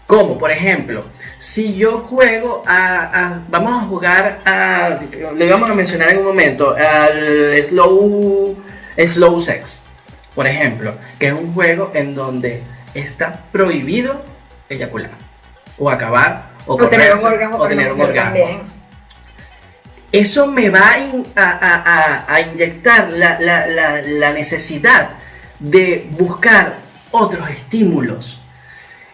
[0.10, 1.04] Como por ejemplo,
[1.38, 4.98] si yo juego a, a- vamos a jugar a,
[5.36, 8.58] le vamos a mencionar en un momento, al slow,
[9.08, 9.84] slow sex,
[10.34, 12.64] por ejemplo, que es un juego en donde
[12.96, 14.26] está prohibido
[14.68, 15.12] eyacular,
[15.78, 18.62] o acabar, o, O tener un orgasmo o tener un orgasmo también.
[20.12, 25.10] eso me va a, in- a- a- a- a inyectar la, la- la- la necesidad
[25.60, 26.78] de buscar
[27.12, 28.42] otros estímulos.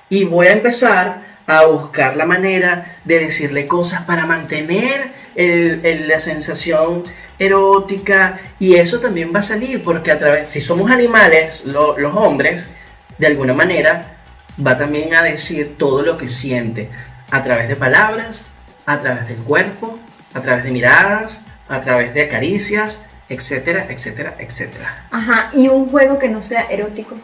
[0.10, 7.04] Y voy a empezar a buscar la manera de decirle cosas para mantener la sensación
[7.40, 8.40] erótica.
[8.60, 12.70] Y eso también va a salir porque a través, si somos animales, lo- los hombres,
[13.18, 14.18] de alguna manera,
[14.66, 16.90] va también a decir todo lo que siente
[17.32, 18.48] a través de palabras,
[18.86, 20.00] a través del cuerpo,
[20.34, 25.08] a través de miradas, a través de caricias, etcétera, etcétera, etcétera.
[25.12, 27.16] Ajá, y un juego que no sea erótico.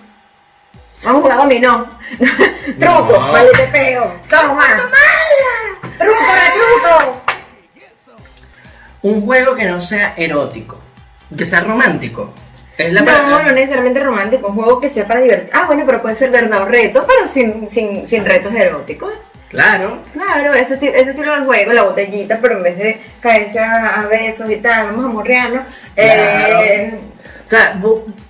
[1.04, 1.88] Vamos a jugar dominó.
[2.80, 3.32] truco, No.
[3.32, 4.14] vale, te pego.
[4.30, 4.68] Toma.
[5.98, 7.22] Truco de truco.
[9.04, 10.80] Un juego que no sea erótico,
[11.36, 12.34] que sea romántico.
[12.78, 15.50] Es la No, palabra- no necesariamente romántico, un juego que sea para divertir.
[15.54, 19.14] Ah, bueno, pero puede ser verdad o reto, pero sin, sin, sin retos eróticos.
[19.50, 24.00] Claro, Claro, ese, ese estilo de juego, la botellita, pero en vez de caerse a,
[24.02, 25.66] a besos y tal, vamos a morrearnos.
[25.98, 26.94] Eh,
[27.44, 27.80] o sea,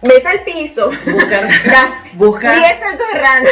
[0.01, 0.91] besa al piso.
[1.05, 1.47] buscar,
[2.13, 3.49] buscar, 10 saltos de rana.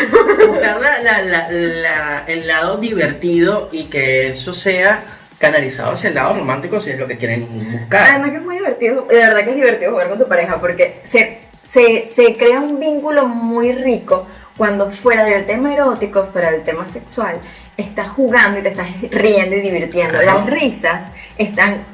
[0.47, 5.01] buscar la- la- la- el lado divertido y que eso sea
[5.39, 8.07] canalizado hacia el lado romántico si es lo que quieren buscar.
[8.09, 10.99] Además que es muy divertido, de verdad que es divertido jugar con tu pareja porque
[11.03, 11.39] se,
[11.71, 16.85] se, se crea un vínculo muy rico cuando fuera del tema erótico, fuera del tema
[16.87, 17.39] sexual,
[17.77, 20.21] estás jugando y te estás riendo y divirtiendo.
[20.21, 21.03] Las risas
[21.37, 21.85] están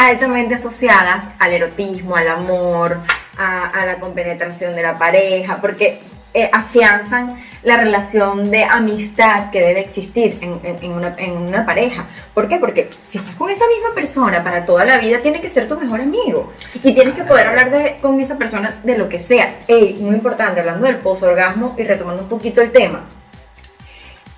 [0.00, 3.00] altamente asociadas al erotismo, al amor,
[3.36, 5.98] a, la compenetración de la pareja, porque
[6.32, 12.06] eh, afianzan la relación de amistad que debe existir en, una, pareja.
[12.32, 12.56] ¿Por qué?
[12.56, 15.78] Porque si estás con esa misma persona para toda la vida, tiene que ser tu
[15.78, 16.52] mejor amigo.
[16.82, 19.54] Y tienes que poder hablar con esa persona de lo que sea.
[19.68, 23.04] Muy importante, hablando del posorgasmo y retomando un poquito el tema.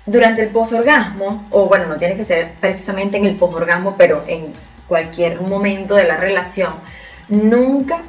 [0.05, 4.53] Durante el posorgasmo, o bueno, no tiene que ser precisamente en el posorgasmo, pero en
[4.87, 6.73] cualquier momento de la relación,
[7.29, 7.99] nunca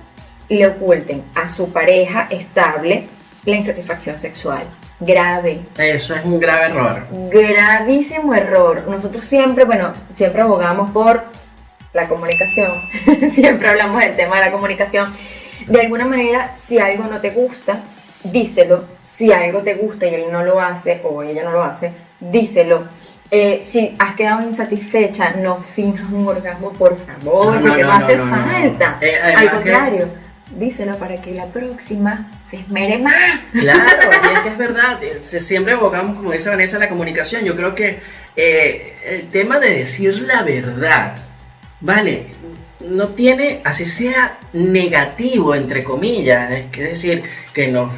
[0.48, 3.06] le oculten a su pareja estable
[3.44, 4.62] la insatisfacción sexual.
[5.00, 7.06] Grave, Eso es un grave error.
[7.30, 8.84] gravísimo error.
[8.88, 11.24] Nosotros siempre, bueno, siempre abogamos por
[11.92, 12.82] la comunicación,
[13.32, 15.12] siempre hablamos del tema de la comunicación.
[15.66, 17.80] De alguna manera, si algo no te gusta,
[18.22, 18.84] díselo.
[19.14, 22.84] Si algo te gusta y él no lo hace o ella no lo hace, díselo.
[23.30, 27.98] Eh, si has quedado insatisfecha, no finjas un orgasmo, por favor, No, porque no, no,
[27.98, 28.98] no, hace falta.
[29.00, 30.08] Eh, Al que- contrario,
[30.56, 33.14] díselo para que la próxima se esmere más.
[33.52, 33.82] Claro,
[34.30, 37.44] y es que es verdad, eh, siempre evocamos, como dice Vanessa, la comunicación.
[37.44, 37.98] Yo creo que
[38.36, 41.14] eh, el tema de decir la verdad,
[41.80, 42.26] vale,
[42.86, 47.22] no tiene, así sea negativo, entre comillas, es que decir
[47.54, 47.90] que no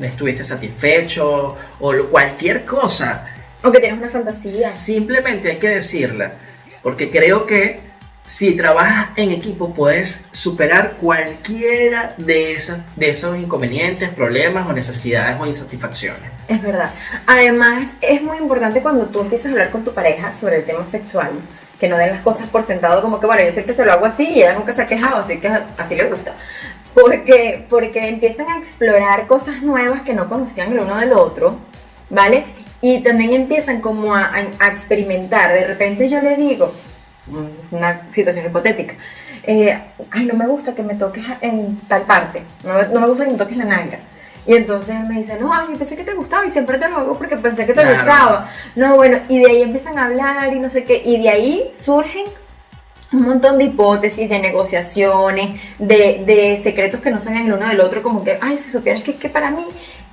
[0.00, 3.26] estuviste satisfecho o cualquier cosa,
[3.64, 4.70] O que tienes una fantasía.
[4.70, 6.34] simplemente hay que decirla,
[6.82, 7.80] porque creo que
[8.26, 15.38] si trabajas en equipo puedes superar cualquiera de, esas, de esos inconvenientes, problemas o necesidades
[15.38, 16.30] o insatisfacciones.
[16.48, 16.90] Es verdad.
[17.26, 20.86] Además, es muy importante cuando tú empiezas a hablar con tu pareja sobre el tema
[20.86, 21.30] sexual,
[21.78, 24.06] que no den las cosas por sentado como que, bueno, yo siempre se lo hago
[24.06, 26.32] así y ella nunca se ha quejado, así que así le gusta.
[26.94, 31.58] Porque, porque empiezan a explorar cosas nuevas que no conocían el uno del otro,
[32.08, 32.44] ¿vale?
[32.86, 35.50] Y también empiezan como a, a- experimentar.
[35.54, 36.70] De repente yo le digo,
[37.28, 38.92] mm, una situación hipotética,
[39.42, 39.78] eh,
[40.10, 43.24] ay, no me gusta que me toques en tal parte, no, me- no me gusta
[43.24, 44.00] que me toques la nalga.
[44.46, 47.16] Y entonces me dice, no, ay, pensé que te gustaba y siempre te lo hago
[47.16, 47.94] porque pensé que te Claro.
[47.96, 48.50] gustaba.
[48.76, 51.70] No, bueno, y de ahí empiezan a hablar y no sé qué, y de ahí
[51.72, 52.26] surgen
[53.14, 57.80] un montón de hipótesis, de negociaciones, de, de secretos que no saben el uno del
[57.80, 59.64] otro, como que, ay, si supieras que, que para mí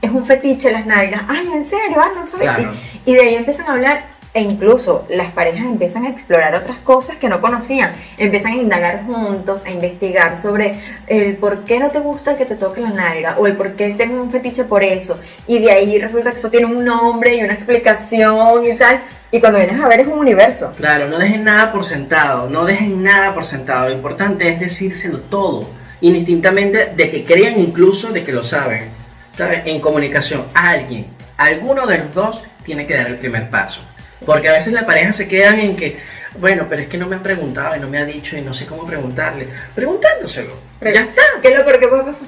[0.01, 2.47] es un fetiche las nalgas, ay, en serio, ah, no sabes.
[2.47, 2.73] Claro.
[3.05, 6.77] Y, y de ahí empiezan a hablar, e incluso las parejas empiezan a explorar otras
[6.77, 10.75] cosas que no conocían, empiezan a indagar juntos, a investigar sobre
[11.07, 13.89] el por qué no te gusta que te toque la nalga, o el por qué
[13.89, 17.43] tienes un fetiche por eso, y de ahí resulta que eso tiene un nombre y
[17.43, 20.71] una explicación y tal, y cuando vienes a ver es un universo.
[20.77, 23.87] Claro, no dejen nada por sentado, no dejen nada por sentado.
[23.87, 25.69] Lo importante es decírselo todo,
[26.01, 29.00] indistintamente de que crean incluso de que lo saben.
[29.32, 29.62] ¿Sabes?
[29.65, 33.82] En comunicación, alguien, alguno de los dos tiene que dar el primer paso.
[34.26, 35.98] Porque a veces las parejas se quedan en que,
[36.38, 38.54] bueno, pero es que no me han preguntado y no me ha dicho y no
[38.54, 39.48] sé cómo preguntarle.
[39.74, 40.54] Preguntándoselo.
[40.80, 41.22] Pero- ya está.
[41.41, 42.28] ¿Qué es lo peor que puede pasar?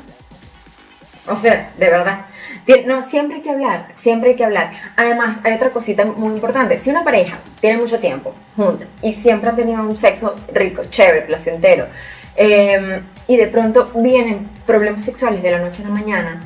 [1.27, 2.25] O sea, de verdad.
[2.85, 4.71] No, siempre hay que hablar, siempre hay que hablar.
[4.97, 6.77] Además, hay otra cosita muy importante.
[6.77, 11.21] Si una pareja tiene mucho tiempo junta y siempre han tenido un sexo rico, chévere,
[11.21, 11.87] placentero,
[12.35, 16.41] eh, y de pronto vienen problemas sexuales de la noche a la mañana,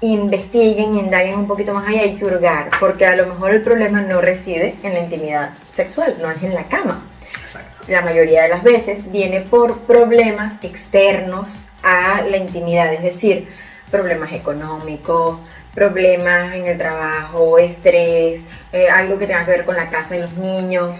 [0.00, 4.20] investiguen, indaguen un poquito más allá y hurgar, porque a lo mejor el problema no
[4.20, 7.02] reside en la intimidad sexual, no es en la cama
[7.42, 7.84] Exacto.
[7.88, 13.48] la mayoría de las veces viene por problemas externos a la intimidad, es decir,
[13.90, 15.38] problemas económicos,
[15.74, 20.20] problemas en el trabajo, estrés, eh, algo que tenga que ver con la casa y
[20.20, 20.96] los niños.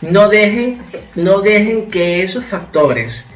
[0.00, 0.82] No dejen,
[1.14, 3.28] no dejen que esos factores,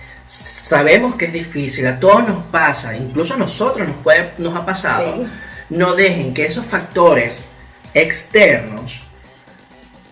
[0.70, 4.64] sabemos que es difícil, a todos nos pasa, incluso a nosotros nos, puede, nos ha
[4.64, 5.26] pasado, Sí.
[5.70, 7.44] no dejen que esos factores
[7.92, 9.00] externos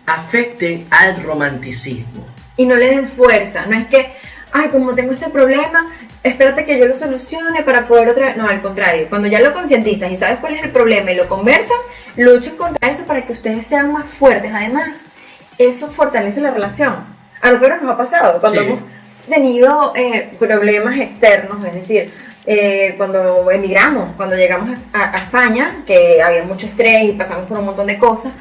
[0.06, 2.26] afecten al romanticismo.
[2.56, 3.66] y no le den fuerza.
[3.66, 4.10] No es que,
[4.50, 5.86] ay, como tengo este problema,
[6.24, 8.36] espérate que yo lo solucione para poder otra vez.
[8.36, 11.28] No, al contrario, cuando ya lo concientizas y sabes cuál es el problema y lo
[11.28, 11.76] conversan,
[12.16, 14.52] luchen contra eso para que ustedes sean más fuertes.
[14.52, 15.02] Además,
[15.56, 16.96] eso fortalece la relación.
[17.40, 18.66] A nosotros nos ha pasado cuando Sí.
[18.66, 18.80] hemos
[19.28, 22.10] tenido eh, problemas externos, es decir,
[22.46, 27.58] eh, cuando emigramos, cuando llegamos a, a España, que había mucho estrés y pasamos por
[27.58, 28.32] un montón de cosas,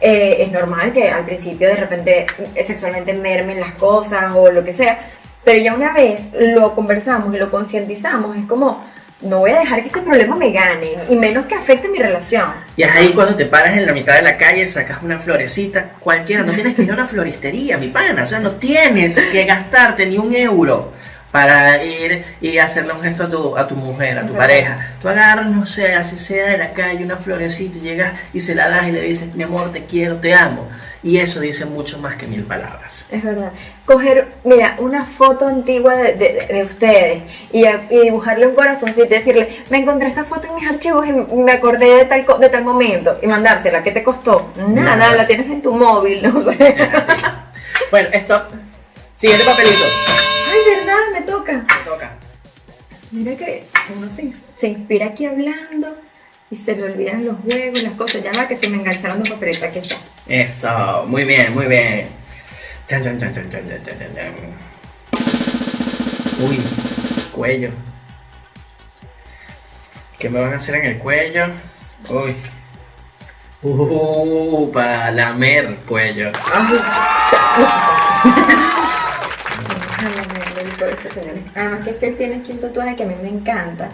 [0.00, 2.26] eh, es normal que al principio de repente
[2.64, 4.98] sexualmente mermen las cosas o lo que sea,
[5.42, 8.84] pero ya una vez lo conversamos y lo concientizamos, es como,
[9.22, 12.50] no voy a dejar que este problema me gane, y menos que afecte mi relación.
[12.76, 15.92] Y es ahí cuando te paras en la mitad de la calle, sacas una florecita,
[16.00, 19.44] cualquiera, no tienes que ir a una floristería, mi pana, o sea, no tienes que
[19.44, 20.92] gastarte ni un euro
[21.32, 24.78] para ir y hacerle un gesto a tu, a tu mujer, a tu pareja.
[25.02, 28.54] Tú agarras, no sé, así sea de la calle, una florecita y llegas y se
[28.54, 30.68] la das y le dices, mi amor, te quiero, te amo.
[31.02, 33.04] Y eso dice mucho más que mil palabras.
[33.10, 33.52] Es verdad.
[33.84, 37.22] Coger, mira, una foto antigua de, de- de ustedes
[37.52, 41.06] y, a- y dibujarle un corazoncito y decirle, me encontré esta foto en mis archivos
[41.06, 43.84] y me acordé de tal, de tal momento y mandársela.
[43.84, 44.50] ¿Qué te costó?
[44.56, 45.16] Nada, Nada.
[45.16, 46.56] la tienes en tu móvil, no sé.
[47.92, 48.42] Bueno, stop.
[49.14, 51.52] Siguiente papelito verdad, me toca.
[51.52, 52.12] Me toca.
[53.12, 53.64] Mira que
[53.96, 54.32] uno se,
[54.66, 55.96] inspira aquí hablando
[56.50, 58.22] y se le olvidan los juegos, las cosas.
[58.22, 59.96] Ya va que se me engancharon los papeles, aquí está.
[60.26, 62.08] Eso, muy bien, muy bien.
[66.38, 66.58] Uy,
[67.32, 67.70] cuello.
[70.18, 71.48] ¿Qué me van a hacer en el cuello?
[72.08, 72.34] Uy.
[73.62, 76.30] Uh, para lamer cuello.
[76.52, 78.52] Ah.
[81.54, 83.88] Además que es que él tiene aquí un tatuaje que a mí me encanta,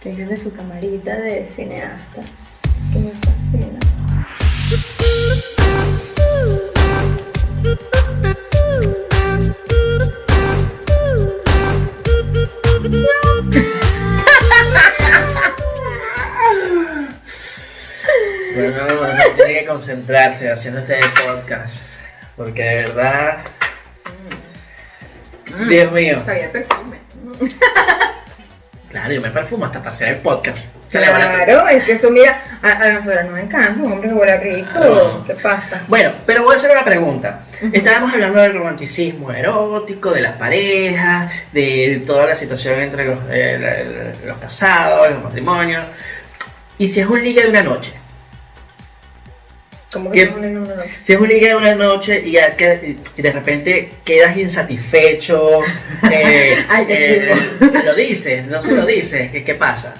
[0.00, 2.22] que es el de su camarita de cineasta,
[2.92, 3.78] que me fascina.
[18.54, 21.76] Bueno, uno tiene que concentrarse haciendo este podcast.
[22.36, 23.38] Porque de verdad.
[25.68, 26.22] Dios mío.
[26.24, 26.96] Sabía perfume.
[28.88, 30.66] Claro, yo me perfumo hasta para hacer el podcast.
[30.90, 33.90] Se le van a- Claro, es que eso, mira, a, a nosotros nos encanta, un
[33.92, 34.68] hombre que huele rico.
[34.70, 35.24] Claro.
[35.26, 35.80] ¿Qué pasa?
[35.88, 37.40] Bueno, pero voy a hacer una pregunta.
[37.72, 43.58] Estábamos hablando del romanticismo erótico, de las parejas, de toda la situación entre los, eh,
[44.22, 45.82] la- los casados, los matrimonios.
[46.76, 47.94] Y si es un ligue de una noche.
[51.02, 55.60] Si es un ligue de una noche y, ya que- y de repente quedas insatisfecho,
[56.10, 59.94] eh, Ay, eh, se lo dices, no se lo dices, ¿qué, qué pasa?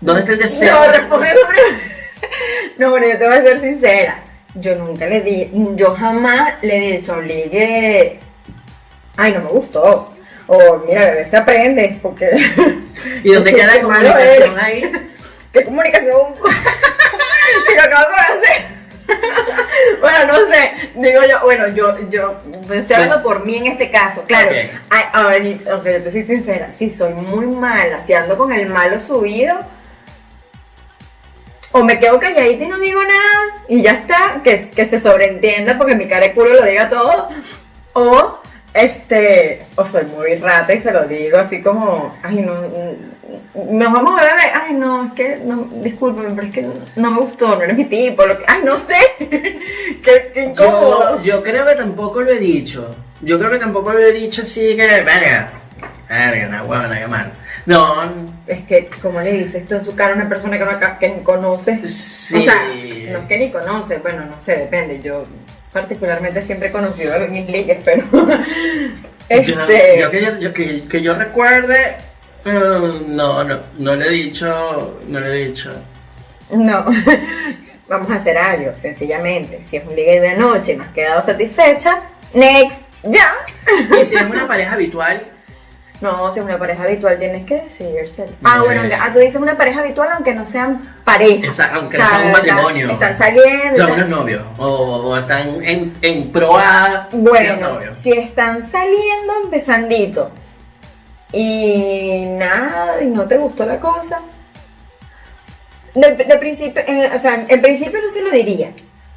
[0.00, 0.74] ¿Dónde está el deseo?
[0.74, 1.28] No, responde
[2.76, 4.22] No, bueno, yo te voy a ser sincera.
[4.54, 8.18] Yo nunca le di, yo jamás le he dicho, ligue,
[9.16, 10.14] ay, no me gustó.
[10.46, 12.28] O mira, vez se aprende, porque.
[13.24, 14.92] ¿Y dónde queda la comunicación ahí?
[15.52, 16.32] ¿Qué comunicación?
[17.66, 18.78] que lo acabo de
[20.00, 23.90] bueno, no sé, digo yo, bueno, yo, yo pues, estoy hablando por mí en este
[23.90, 24.50] caso, claro.
[24.50, 24.56] Ok.
[24.90, 29.00] Ay, ahorita, yo te soy sincera, si soy muy mala, si ando con el malo
[29.00, 29.56] subido,
[31.72, 35.78] o me quedo calladita y no digo nada, y ya está, que, que se sobreentienda
[35.78, 37.28] porque mi cara de culo lo diga todo,
[37.94, 38.42] o
[38.74, 42.62] este, o soy muy rata y se lo digo así como, ay, no,
[43.54, 46.66] nos vamos a ver, ay, no, es que, no, discúlpame, pero es que
[46.96, 51.18] no me gustó, no eres mi tipo, lo que, ay, no sé, qué, qué incómodo.
[51.18, 52.94] Yo, yo creo que tampoco lo he dicho.
[53.20, 55.48] Yo creo que tampoco lo he dicho así que, verga,
[56.08, 57.32] verga, una huevona, qué mal.
[57.66, 58.02] No,
[58.46, 60.98] Es que, como le dices tú en su cara a una persona que no acá-
[60.98, 62.38] que ni conoce, sí.
[62.38, 65.22] o sea, no es que ni conoce, bueno, no sé, depende, yo
[65.72, 68.04] particularmente siempre he conocido a mis ligues, pero,
[69.28, 71.96] este, yo que, yo, yo- que, que yo recuerde,
[72.44, 75.70] no, no, no le he dicho, no le he dicho.
[76.50, 76.84] No,
[77.88, 79.62] vamos a hacer algo, sencillamente.
[79.62, 81.98] Si es un ligue de noche y no has quedado satisfecha,
[82.34, 83.34] next, ya.
[84.02, 85.26] Y si es una pareja habitual,
[86.00, 88.26] No, si es una pareja habitual tienes que decidirse.
[88.44, 91.48] Ah, bueno, ah, tú dices una pareja habitual aunque no sean pareja.
[91.48, 93.76] esa- aunque O no sea, sea un matrimonio, Están, saliendo.
[93.76, 99.32] son unos novios, o, o están en, en pro a ser Bueno, si están saliendo
[99.44, 100.30] empezandito
[101.32, 104.20] y nada, y no te gustó la cosa,
[105.94, 108.72] de, principio, eh, o sea, en principio no se lo diría,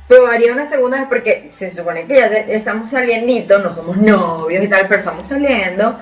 [0.07, 4.63] pero haría una segunda vez porque se supone que ya estamos saliendito, no somos novios
[4.63, 5.99] y tal, pero estamos saliendo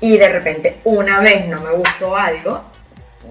[0.00, 2.64] y de repente una vez no me gustó algo,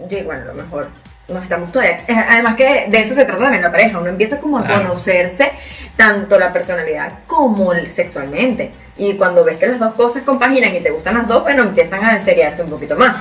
[0.10, 0.88] yo bueno, a lo mejor
[1.32, 1.98] no estamos todavía.
[2.08, 4.00] eh, Además que de eso se trata también la pareja.
[4.00, 4.84] Uno empieza como a Claro.
[4.84, 5.52] conocerse
[5.98, 8.72] tanto la personalidad como sexualmente.
[8.98, 12.04] Y cuando ves que las dos cosas compaginan y te gustan las dos, bueno, empiezan
[12.06, 13.18] a enseriarse un poquito más.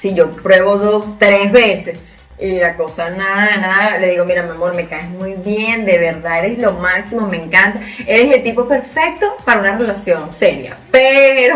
[0.00, 1.98] Si yo pruebo dos, tres veces
[2.38, 5.96] y la cosa nada, nada, le digo, mira, mi amor, me caes muy bien, de
[5.96, 10.76] verdad eres lo máximo, me encanta, eres el tipo perfecto para una relación seria.
[10.90, 11.54] Pero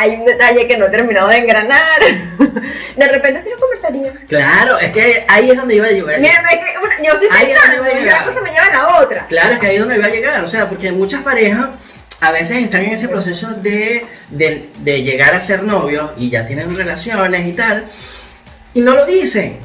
[0.00, 2.00] hay un detalle que no he terminado de engranar.
[2.96, 4.14] De repente sí lo conversaría.
[4.26, 6.18] Claro, es que ahí es donde iba a llegar.
[6.20, 8.22] Mira, es que, yo estoy Ahí es donde pensando, llegar.
[8.22, 9.26] una cosa me lleva a la otra.
[9.28, 11.68] Claro, es que ahí es donde iba a llegar, o sea, porque muchas parejas
[12.18, 16.46] a veces están en ese proceso de, de, de llegar a ser novios y ya
[16.46, 17.84] tienen relaciones y tal,
[18.72, 19.58] y no lo dicen,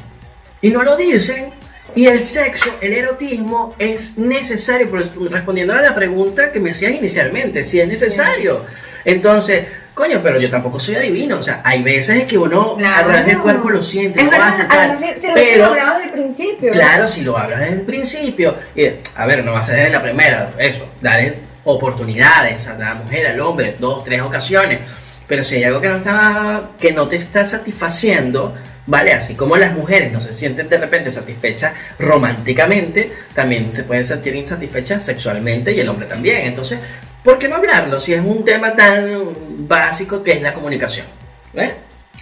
[0.60, 1.50] y no lo dicen,
[1.94, 4.88] y el sexo, el erotismo es necesario,
[5.30, 8.64] respondiendo a la pregunta que me hacían inicialmente, si es necesario.
[9.04, 9.66] Entonces,
[9.96, 13.08] coño, pero yo tampoco soy adivino, o sea, hay veces en que uno a Claro.
[13.08, 15.72] través del cuerpo lo siente, Es lo verdad, tal, si, si lo pero...
[15.72, 16.70] desde el principio.
[16.70, 18.86] Claro, si lo hablas desde el principio, y,
[19.16, 23.26] a ver, no va a ser desde la primera, eso, darle oportunidades a la mujer,
[23.26, 24.80] al hombre, dos, tres ocasiones.
[25.26, 28.54] Pero si hay algo que no, está, que no te está satisfaciendo,
[28.86, 29.12] ¿vale?
[29.14, 34.34] Así como las mujeres no se sienten de repente satisfechas románticamente, también se pueden sentir
[34.34, 36.42] insatisfechas sexualmente y el hombre también.
[36.46, 36.78] Entonces,
[37.26, 39.34] ¿por qué no hablarlo si es un tema tan
[39.66, 41.06] básico que es la comunicación?
[41.54, 41.72] ¿Eh?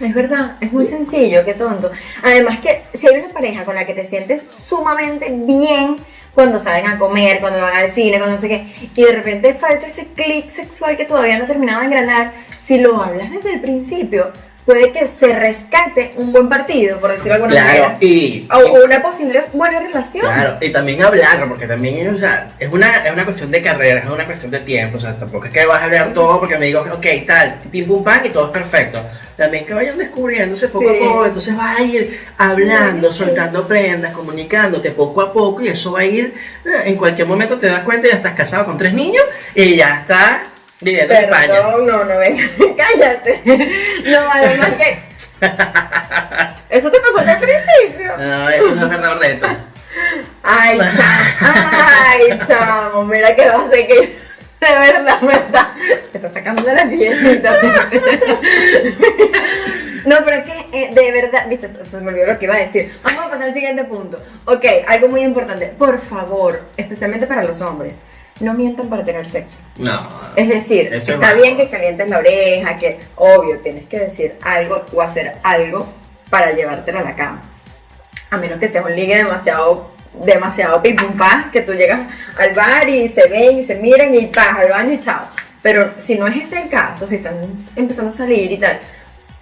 [0.01, 1.91] Es verdad, es muy sencillo, qué tonto.
[2.23, 5.97] Además que si hay una pareja con la que te sientes sumamente bien
[6.33, 9.53] cuando salen a comer, cuando van al cine, cuando no sé qué, y de repente
[9.53, 12.31] falta ese clic sexual que todavía no terminaba de engranar,
[12.65, 14.33] si lo hablas desde el principio,
[14.65, 17.97] puede que se rescate un buen partido, por decirlo de alguna Claro, manera.
[18.01, 20.25] y, O o una posible buena relación.
[20.25, 24.01] Claro, y también hablarlo, porque también o sea, es, una, es una cuestión de carrera,
[24.01, 26.57] es una cuestión de tiempo, o sea, tampoco es que vas a hablar todo porque
[26.57, 28.99] me digo, ok, tal, pim pum pam y todo es perfecto.
[29.37, 30.95] También que vayan descubriéndose poco Sí.
[30.95, 33.19] a poco, entonces vas a ir hablando, Sí.
[33.19, 36.33] soltando prendas, comunicándote poco a poco y eso va a ir,
[36.65, 39.75] eh, en cualquier momento te das cuenta y ya estás casado con tres niños y
[39.75, 40.39] ya estás
[40.81, 41.53] viviendo en España.
[41.53, 42.43] Perdón, no, no, venga,
[42.77, 43.41] cállate.
[44.05, 45.15] No, además que...
[46.77, 48.17] Eso te pasó al principio.
[48.17, 49.57] No, eso no es verdad.
[50.43, 54.17] Ay, chamo, ay, chamo, mira que va a ser que
[54.59, 57.57] de verdad me está, me está sacando de la piernita.
[60.05, 62.55] No, pero es que eh, de verdad, viste, se se me olvidó lo que iba
[62.55, 62.93] a decir.
[63.03, 64.19] Vamos a pasar al siguiente punto.
[64.45, 65.73] Ok, algo muy importante.
[65.77, 67.95] Por favor, especialmente para los hombres,
[68.39, 69.57] no mientan para tener sexo.
[69.77, 70.01] No.
[70.35, 74.85] Es decir, Eso está bien que calientes la oreja, que obvio tienes que decir algo
[74.93, 75.87] o hacer algo
[76.29, 77.41] para llevártela a la cama.
[78.29, 79.91] A menos que sea un ligue demasiado,
[80.25, 84.13] demasiado pim pum pam, que tú llegas al bar y se ven y se miran
[84.13, 85.27] y vas al baño y chao.
[85.61, 87.35] Pero si no es ese el caso, si están
[87.75, 88.79] empezando a salir y tal,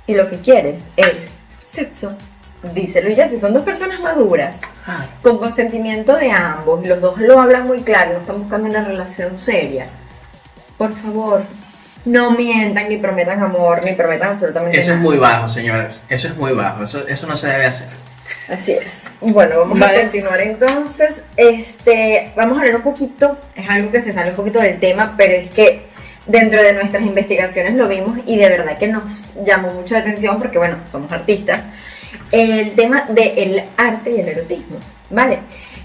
[0.05, 1.15] y lo que quieres es
[1.65, 2.15] sexo,
[2.73, 6.99] díselo y ya, si son dos personas maduras, Ah, con consentimiento de ambos y los
[7.01, 9.85] dos lo hablan muy claro, no están buscando una relación seria.
[10.77, 11.43] Por favor,
[12.05, 15.09] no mientan ni prometan amor, ni prometan absolutamente Eso es nada.
[15.09, 16.03] muy bajo, señoras.
[16.09, 16.83] Eso es muy bajo.
[16.83, 17.87] Eso, eso no se debe hacer.
[18.49, 19.03] Así es.
[19.21, 19.97] Bueno, vamos Vale.
[19.99, 21.21] a continuar entonces.
[21.37, 25.15] Este, vamos a hablar un poquito, es algo que se sale un poquito del tema,
[25.17, 25.85] pero es que
[26.25, 30.37] dentro de nuestras investigaciones lo vimos y de verdad que nos llamó mucho la atención
[30.37, 31.61] porque, bueno, somos artistas.
[32.31, 34.77] El tema del arte y el erotismo,
[35.09, 35.39] ¿vale?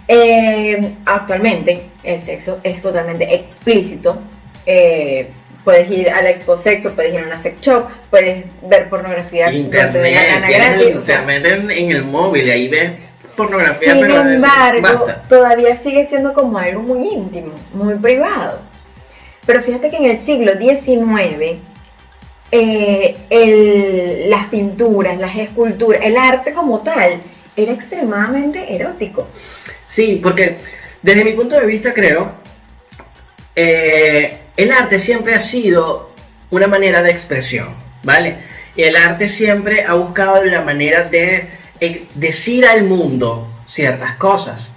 [0.06, 4.18] Eh, actualmente el sexo es totalmente explícito.
[4.64, 5.28] Eh,
[5.64, 9.52] puedes ir a la expo sexo, puedes ir a una sex shop, puedes ver pornografía
[9.52, 12.92] Internet, gratis, o sea, en, en el móvil y ahí ves
[13.38, 15.22] pornografía, sin pero embargo, basta.
[15.28, 18.60] todavía sigue siendo como algo muy íntimo, muy privado.
[19.46, 21.58] Pero fíjate que en el siglo XIX,
[22.50, 27.20] eh, las pinturas, las esculturas, el arte como tal,
[27.56, 29.28] era extremadamente erótico.
[29.84, 30.58] Sí, porque
[31.02, 32.32] desde mi punto de vista creo,
[33.54, 36.14] eh, el arte siempre ha sido
[36.50, 38.36] una manera de expresión, ¿vale?
[38.76, 41.48] Y el arte siempre ha buscado la manera de
[41.80, 44.72] eh, decir al mundo ciertas cosas.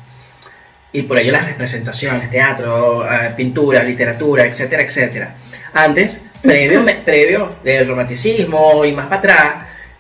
[0.91, 5.35] Y por ello las representaciones, teatro, eh, pintura, literatura, etcétera, etcétera.
[5.73, 9.53] Antes, previo, previo del romanticismo y más para atrás,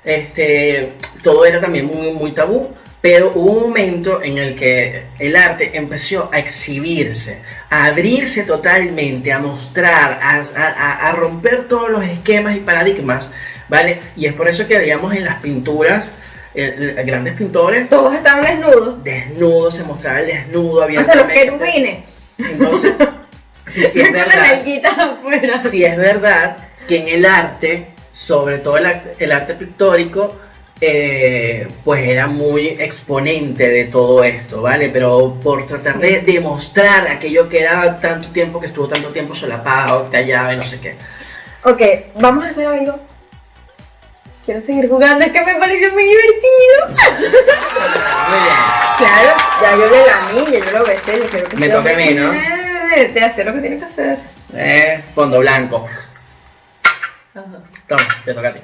[0.03, 0.93] este,
[1.23, 5.71] todo era también muy, muy tabú, pero hubo un momento en el que el arte
[5.73, 12.55] empezó a exhibirse, a abrirse totalmente, a mostrar, a, a- a- romper todos los esquemas
[12.55, 13.31] y paradigmas,
[13.69, 13.99] ¿vale?
[14.15, 16.11] Y es por eso que veíamos en las pinturas,
[16.53, 21.33] eh, eh, grandes pintores, Todos estaban desnudos, desnudo, se mostraba el desnudo hasta los abiertamente.
[21.33, 21.97] querubines.
[22.37, 22.91] Entonces,
[23.75, 25.59] y si es verdad, nalguitas afuera.
[25.61, 26.57] si es verdad
[26.87, 30.35] que en el arte, sobre todo el arte, el arte pictórico,
[30.83, 34.89] eh, pues era muy exponente de todo esto, ¿vale?
[34.89, 40.09] Pero por tratar de demostrar aquello que era tanto tiempo, que estuvo tanto tiempo solapado,
[40.09, 40.95] callado y no sé qué.
[41.63, 41.81] Ok,
[42.19, 42.99] vamos a hacer algo.
[44.43, 46.87] Quiero seguir jugando, es que me pareció muy divertido.
[47.19, 48.61] Muy bien.
[48.97, 52.11] Claro, ya yo le gané, yo lo besé, yo quiero que Me toca a mí,
[52.13, 52.60] ¿no?
[52.95, 54.19] De, de hacer lo que tiene que hacer.
[54.53, 55.87] Eh, fondo blanco.
[57.33, 58.59] Toma, te toca a ti.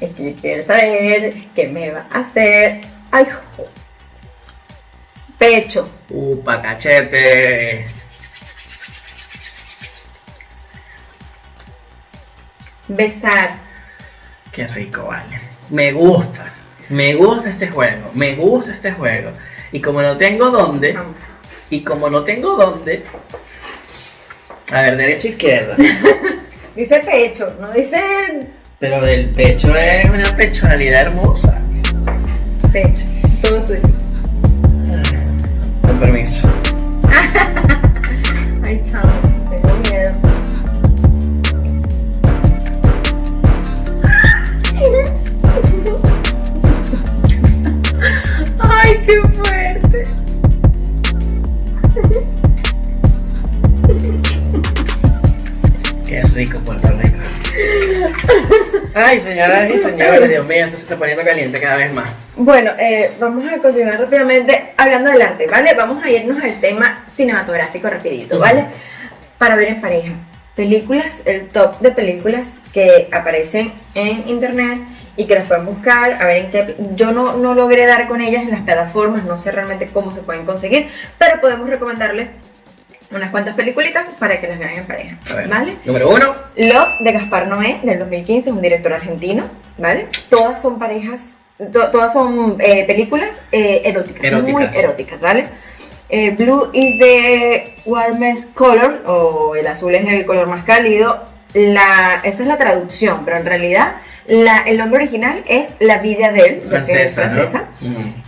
[0.00, 2.82] Es que yo quiero saber qué me va a hacer.
[3.10, 3.26] Ay,
[3.56, 3.66] jo.
[5.38, 5.90] Pecho.
[6.10, 7.86] Upa, cachete.
[12.88, 13.58] Besar.
[14.52, 15.40] Qué rico, vale.
[15.70, 16.52] Me gusta.
[16.90, 18.10] Me gusta este juego.
[18.14, 19.32] Me gusta este juego.
[19.72, 20.98] Y como no tengo dónde.
[21.70, 23.04] Y como no tengo dónde.
[24.72, 25.76] A ver, derecha izquierda.
[26.76, 27.98] Dice pecho, no dice
[28.78, 31.58] Pero el pecho es una pechonalidad hermosa.
[32.70, 33.02] pecho.
[33.42, 33.80] Todo tuyo.
[35.80, 36.46] Con permiso.
[38.62, 39.10] Ay, chamo,
[39.48, 40.12] tengo miedo.
[48.58, 49.55] Ay, qué fuerte.
[56.36, 57.16] Rico Puerto Rico.
[58.94, 62.08] Ay, señoras y señores, Dios mío, esto se está poniendo caliente cada vez más.
[62.36, 65.74] Bueno, eh, vamos a continuar rápidamente hablando del arte, ¿vale?
[65.74, 68.66] Vamos a irnos al tema cinematográfico rapidito, ¿vale?
[69.38, 70.12] Para ver en pareja.
[70.54, 74.78] Películas, el top de películas que aparecen en internet
[75.16, 76.76] y que las pueden buscar, a ver en qué...
[76.94, 80.20] Yo no, no logré dar con ellas en las plataformas, no sé realmente cómo se
[80.20, 82.30] pueden conseguir, pero podemos recomendarles
[83.12, 85.48] unas cuantas peliculitas para que las vean en pareja, A ver.
[85.48, 85.76] ¿vale?
[85.84, 86.34] Número uno.
[86.56, 89.44] Love de Gaspar Noé del 2015, es un director argentino,
[89.78, 90.08] ¿vale?
[90.28, 91.20] Todas son parejas,
[91.72, 94.52] to- todas son eh, películas eh, eróticas, Eróticas.
[94.52, 95.48] muy eróticas, ¿vale?
[96.08, 101.24] Eh, Blue is the warmest color, o el azul es el color más cálido.
[101.56, 103.94] La, esa es la traducción, pero en realidad
[104.28, 107.64] la- el nombre original es La vida de él, que es Francesa, francesa.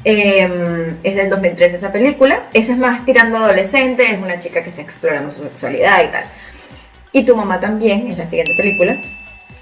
[0.04, 2.40] Eh, es del 2013 esa película.
[2.54, 6.24] Esa es más tirando adolescente, es una chica que está explorando su sexualidad y tal.
[7.12, 8.96] Y tu mamá también, es la siguiente película,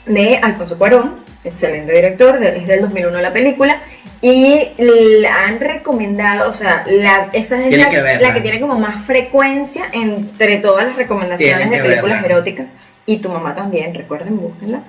[0.07, 3.79] de Alfonso Cuarón, excelente director, de- es del 2001 la película.
[4.23, 8.29] Y la han recomendado, o sea, la, esa es la que verla.
[8.29, 12.35] la que tiene como más frecuencia entre todas las recomendaciones Tienen de películas verla.
[12.37, 12.71] eróticas.
[13.07, 14.83] Y tu mamá también, recuerden, búsquenla.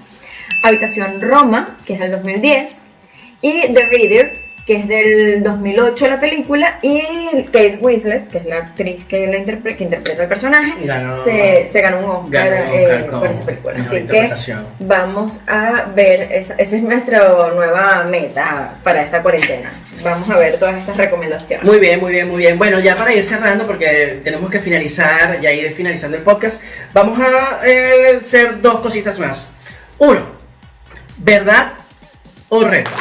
[0.64, 2.72] Habitación Roma, que es del 2010.
[3.42, 6.78] Y The Reader, que es del 2008 la película.
[6.82, 7.02] Y
[7.46, 11.70] Kate Winslet, que es la actriz que, la interpre- que interpreta el personaje, Ganó- se,
[11.72, 13.76] se ganó un Oscar, ganó eh, por esa película.
[13.80, 14.30] Así que
[14.80, 17.20] vamos a ver, esa, esa es nuestra
[17.56, 19.72] nueva meta para esta cuarentena.
[20.04, 21.66] Vamos a ver todas estas recomendaciones.
[21.66, 22.58] Muy bien, muy bien, muy bien.
[22.58, 26.62] Bueno, ya para ir cerrando, porque tenemos que finalizar, ya ir finalizando el podcast,
[26.94, 29.50] vamos a eh, hacer dos cositas más.
[29.98, 30.20] Uno,
[31.18, 31.72] ¿verdad
[32.50, 32.92] o reto?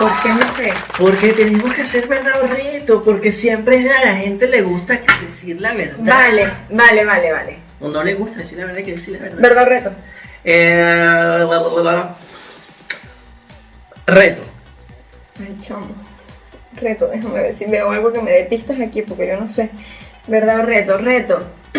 [0.00, 0.72] ¿Por qué no sé?
[0.96, 5.60] Porque tenemos que hacer verdad o reto, porque siempre a la gente le gusta decir
[5.60, 5.98] la verdad.
[5.98, 7.58] Vale, vale, vale, vale.
[7.80, 9.38] O no le gusta decir la verdad, hay que decir la verdad.
[9.42, 9.92] ¿Verdad o reto?
[10.42, 12.16] Eh, bla, bla, bla.
[14.06, 14.42] Reto.
[15.38, 15.88] Ay, chamo.
[16.76, 19.68] Reto, déjame ver si veo algo que me dé pistas aquí, porque yo no sé.
[20.28, 20.96] ¿Verdad o reto?
[20.96, 21.46] Reto.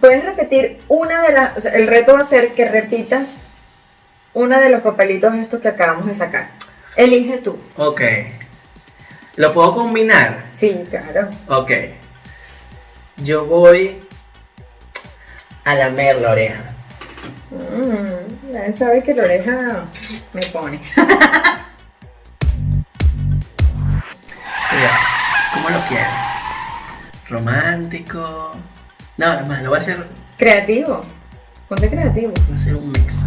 [0.00, 1.58] Puedes repetir una de las.
[1.58, 3.43] O sea, el reto va a ser que repitas
[4.34, 6.50] una de los papelitos estos que acabamos de sacar.
[6.96, 7.56] Elige tú.
[7.76, 8.02] Ok.
[9.36, 10.44] ¿Lo puedo combinar?
[10.52, 11.28] Sí, claro.
[11.48, 11.70] Ok.
[13.16, 14.02] Yo voy
[15.64, 16.64] a lamer la oreja.
[17.50, 19.84] Mm, nadie sabe que la oreja
[20.32, 20.80] me pone.
[24.70, 24.98] Cuidado.
[25.54, 26.26] ¿Cómo lo quieres?
[27.28, 28.52] ¿Romántico?
[29.16, 30.06] No, además, lo voy a hacer,
[30.36, 31.04] Creativo.
[31.68, 32.32] Ponte creativo.
[32.32, 33.20] voy a hacer un mix.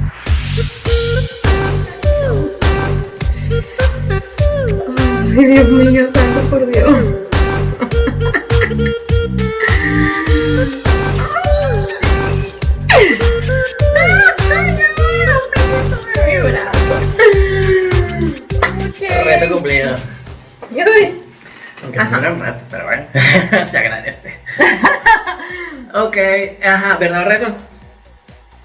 [5.38, 6.96] Ay, Dios mío, santo por Dios.
[19.24, 19.98] Reto cumplido.
[21.84, 22.32] Aunque Ajá.
[22.32, 23.06] un rato, pero bueno,
[23.70, 24.34] se agradece.
[25.94, 26.18] ok,
[26.66, 27.56] ajá, ¿verdad reto?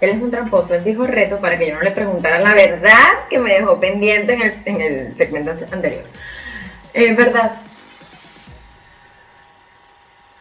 [0.02, 3.06] Él es un tramposo, él dijo reto para que yo no le preguntara la verdad
[3.30, 6.02] que me dejó pendiente en el, en el segmento anterior.
[6.92, 7.60] Es verdad.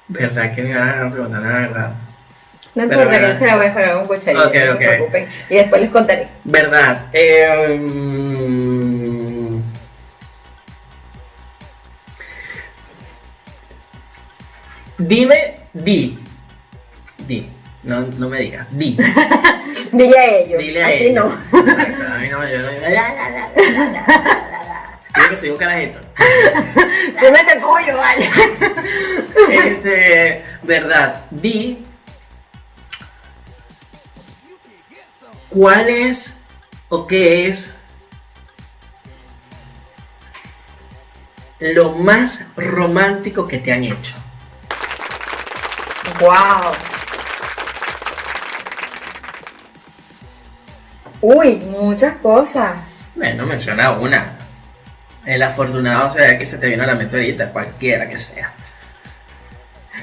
[0.07, 1.93] ¿Verdad que me iban a preguntar la verdad?
[2.73, 4.79] No importa, yo se la voy a sacar con cucharilla, Ok, no ok.
[4.81, 5.29] se preocupen.
[5.47, 6.27] Y después les contaré.
[6.43, 7.05] Verdad.
[7.13, 9.61] Eh, mm,
[14.97, 16.17] dime, di.
[17.27, 17.60] Di.
[17.83, 18.67] No, no me digas.
[18.77, 18.97] Di.
[19.91, 20.59] Dile a ellos.
[20.59, 21.21] Dile a ti ella.
[21.21, 21.33] no.
[21.59, 22.03] Exacto.
[22.13, 22.71] A mí no, yo no.
[22.71, 23.49] La, la, la.
[25.15, 25.99] Dile que soy un carajito.
[27.21, 28.29] El pollo, vale.
[29.49, 31.25] Este, verdad.
[31.31, 31.83] Di.
[35.49, 36.33] ¿Cuál es
[36.87, 37.75] o qué es
[41.59, 44.15] lo más romántico que te han hecho?
[46.21, 46.90] Wow.
[51.21, 52.79] Uy, muchas cosas.
[53.15, 54.37] Bueno, menciona una.
[55.25, 58.51] El afortunado sea que se te vino a la mente ahorita, cualquiera que sea.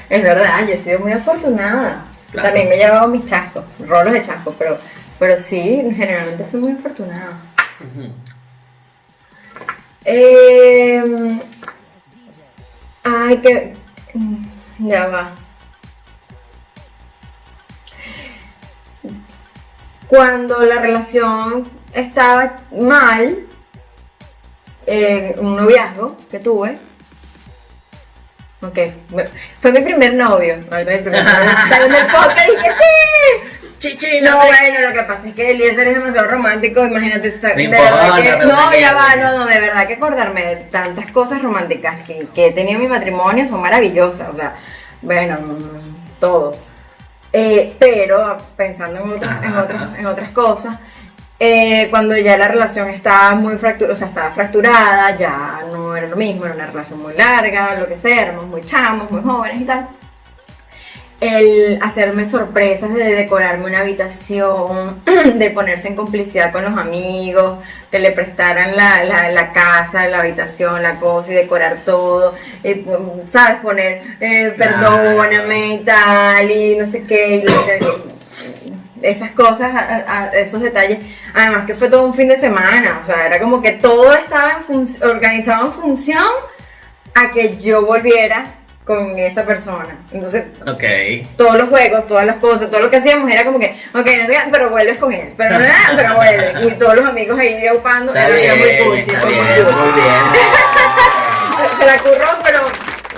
[0.09, 2.03] Es verdad, yo he sido muy afortunada.
[2.31, 2.47] Claro.
[2.47, 4.77] También me he llevado mis chascos, rolos de chascos, pero,
[5.17, 7.37] pero sí, generalmente fui muy afortunada.
[10.05, 11.39] Eh,
[13.03, 13.73] ay, que.
[14.13, 14.45] mm,
[14.87, 15.31] Ya va.
[20.09, 23.45] Cuando la relación estaba mal,
[25.37, 26.77] un noviazgo que tuve.
[28.61, 28.77] Ok,
[29.61, 30.57] fue mi primer novio.
[30.71, 32.07] ay, Mi primer novio.
[32.11, 33.59] Podcast y dije, ¡sí!
[33.77, 38.15] Chichi, No, bueno, lo que pasa es que Eliezer es demasiado romántico, imagínate, de verdad
[38.21, 42.27] que, no, ya va, no, no, de verdad que acordarme de tantas cosas románticas que,
[42.35, 44.55] que he tenido en mi matrimonio son maravillosas, o sea,
[45.01, 46.57] bueno, mm, todo.
[47.31, 50.79] Eh, pero pensando en otras, en otras, en otras cosas,
[51.39, 56.07] eh, cuando ya la relación estaba muy fracturada, o sea, estaba fracturada, ya no era
[56.07, 59.61] lo mismo, era una relación muy larga, lo que sea, éramos muy chamos, muy jóvenes
[59.61, 59.87] y tal
[61.21, 65.01] el hacerme sorpresas de decorarme una habitación,
[65.35, 67.59] de ponerse en complicidad con los amigos,
[67.91, 72.73] que le prestaran la, la, la casa, la habitación, la cosa y decorar todo, y,
[72.75, 73.57] mm, ¿sabes?
[73.61, 77.45] Poner eh, perdóname y tal, y no sé qué,
[79.01, 80.99] esas cosas, a- a- esos detalles.
[81.33, 84.59] Además que fue todo un fin de semana, o sea, era como que todo estaba
[84.69, 86.23] en organizado en función
[87.15, 88.45] a que yo volviera
[88.89, 89.99] con esa persona.
[90.11, 90.45] Entonces,
[91.37, 94.07] todos los juegos, todas las cosas, todo lo que hacíamos era como que, ok,
[94.51, 95.65] pero vuelves con él, pero no,
[95.95, 96.63] pero vuelves.
[96.63, 99.63] Y todos los amigos ahí ocupando, Está era, muy cool, sí, está fue muy bien,
[99.63, 99.75] cool.
[99.75, 100.15] muy bien.
[101.79, 102.61] Se la curró, pero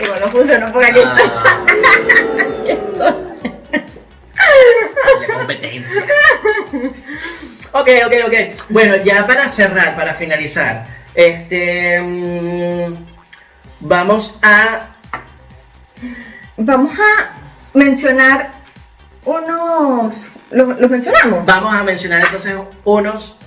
[0.03, 0.99] igual no funcionó por aquí.
[1.05, 1.17] Ah.
[5.25, 6.05] La competencia.
[7.71, 8.33] Ok, ok, ok.
[8.67, 12.01] Bueno, ya para cerrar, para finalizar, este.
[12.01, 12.93] mm,
[13.79, 14.90] vamos a.
[16.63, 17.33] Vamos a
[17.73, 18.51] mencionar
[19.25, 21.43] unos, ¿los, los mencionamos?
[21.45, 23.37] Vamos a mencionar entonces unos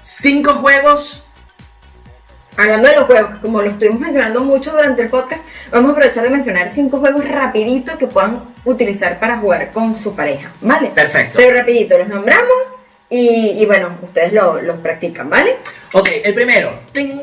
[0.00, 1.24] cinco juegos.
[2.56, 6.24] Hablando de los juegos, como lo estuvimos mencionando mucho durante el podcast, vamos a aprovechar
[6.24, 10.88] de mencionar cinco juegos rapidito que puedan utilizar para jugar con su pareja, ¿vale?
[10.88, 11.38] Perfecto.
[11.38, 12.72] Pero rapidito, los nombramos
[13.08, 15.58] y, y bueno, ustedes lo- los practican, ¿vale?
[15.92, 16.72] Ok, el primero.
[16.92, 17.20] ting.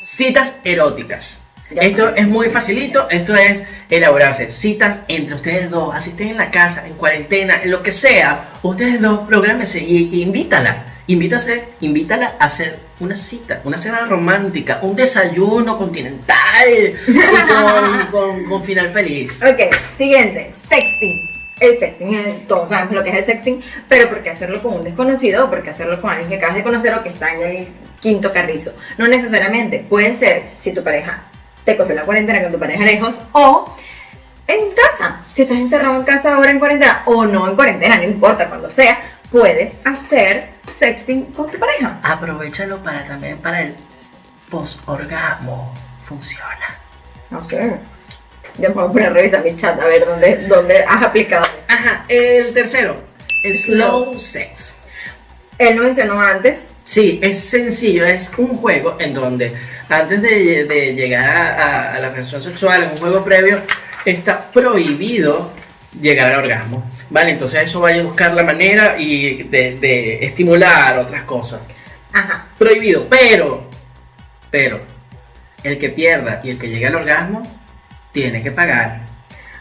[0.00, 1.38] Citas eróticas.
[1.70, 6.50] Esto es muy facilito, esto es elaborarse citas entre ustedes dos, así estén en la
[6.50, 12.34] casa, en cuarentena, en lo que sea, ustedes dos prográmense y, y invítala, invítase, invítala
[12.38, 16.94] a hacer una cita, una cena romántica, un desayuno continental
[17.46, 19.40] con, con- con final feliz.
[19.42, 21.28] Ok, siguiente, sexting.
[21.60, 24.74] El sexting, eh, todos sabemos lo que es el sexting, pero ¿por qué hacerlo con
[24.74, 27.34] un desconocido o por qué hacerlo con alguien que acabas de conocer o que está
[27.34, 27.68] en el
[28.00, 28.72] quinto carrizo?
[28.96, 31.24] No necesariamente, puede ser si tu pareja
[31.68, 33.76] te cogió la cuarentena con tu pareja lejos o
[34.46, 35.20] en casa.
[35.34, 38.70] Si estás encerrado en casa ahora en cuarentena o no en cuarentena, no importa cuando
[38.70, 38.98] sea,
[39.30, 40.48] puedes hacer
[40.78, 42.00] sexting con tu pareja.
[42.02, 43.74] Aprovechalo para también para el
[44.48, 45.74] post-orgasmo.
[46.06, 46.78] Funciona.
[47.28, 47.76] No sé.
[48.56, 51.44] Ya me voy a poner a revisar mi chat a ver dónde, dónde has aplicado.
[51.68, 52.96] Ajá, el tercero,
[53.62, 54.74] slow sex.
[55.58, 59.52] Él lo mencionó antes, Sí, es sencillo, es un juego en donde
[59.88, 63.60] antes de, de llegar a, a- a la relación sexual, en un juego previo,
[64.04, 65.52] está prohibido
[66.00, 66.90] llegar al orgasmo.
[67.10, 71.60] Vale, entonces eso vaya a buscar la manera y de, de estimular otras cosas.
[72.12, 72.46] Ajá.
[72.58, 73.68] Prohibido, pero,
[74.50, 74.80] pero,
[75.62, 77.42] el que pierda y el que llegue al orgasmo,
[78.12, 79.00] tiene que pagar.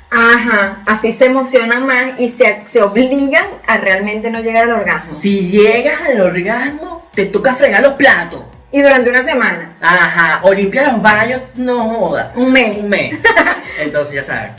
[0.09, 0.83] Ajá.
[0.85, 5.13] Así se emocionan más y se, se obligan a realmente no llegar al orgasmo.
[5.19, 8.43] Si llegas al orgasmo, te toca fregar los platos.
[8.77, 12.31] Y durante una semana, Ajá, o limpiar los baños, no joda.
[12.35, 12.77] un mes.
[12.77, 13.15] Un mes.
[13.79, 14.51] Entonces ya saben.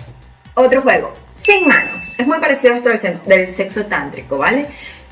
[0.55, 1.13] Otro juego.
[1.41, 2.17] sin manos.
[2.19, 2.91] Es muy parecido a esto
[3.27, 4.67] del, sexo tántrico, ¿vale?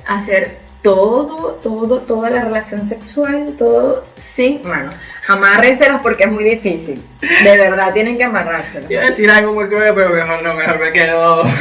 [0.08, 4.96] Hacer todo, todo, toda la relación sexual, todo sin manos.
[5.28, 7.00] Amárrenselos porque es muy difícil.
[7.20, 8.90] De verdad, tienen que amarrárselos.
[8.90, 11.44] A decir algo muy cruel, pero mejor no, mejor me quedo.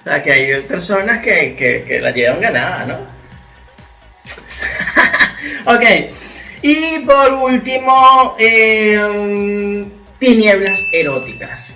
[0.00, 2.96] O sea, que hay personas que, que, que la llevan ganada, ¿no?
[5.74, 5.84] ok.
[6.62, 9.86] Y por último, eh,
[10.18, 11.74] tinieblas eróticas.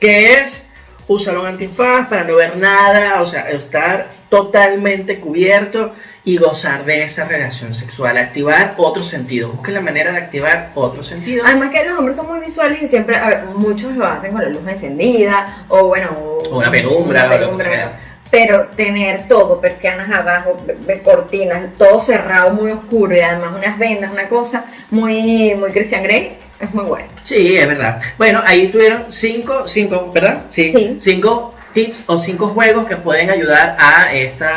[0.00, 0.66] Que es
[1.06, 5.94] usar un antifaz para no ver nada, o sea, estar totalmente cubierto
[6.24, 8.16] y gozar de esa relación sexual.
[8.16, 9.50] Activar otro sentido.
[9.50, 11.44] Busquen la manera de activar otro sentido.
[11.46, 14.42] Además que los hombres son muy visuales y siempre, a ver, muchos lo hacen con
[14.42, 18.00] la luz encendida o bueno, O una penumbra, una o lo que sea.
[18.32, 20.56] Pero tener todo, persianas abajo,
[21.04, 26.38] cortinas, todo cerrado, muy oscuro y además unas vendas, una cosa muy, muy Christian Grey,
[26.58, 27.08] es muy bueno.
[27.22, 28.00] Sí, es verdad.
[28.16, 30.46] Bueno, ahí tuvieron cinco, cinco, ¿verdad?
[30.48, 30.72] Sí.
[30.74, 30.96] Sí.
[30.98, 34.48] Cinco tips o cinco juegos que pueden ayudar a estos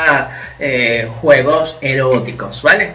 [1.20, 2.94] juegos eróticos, ¿vale?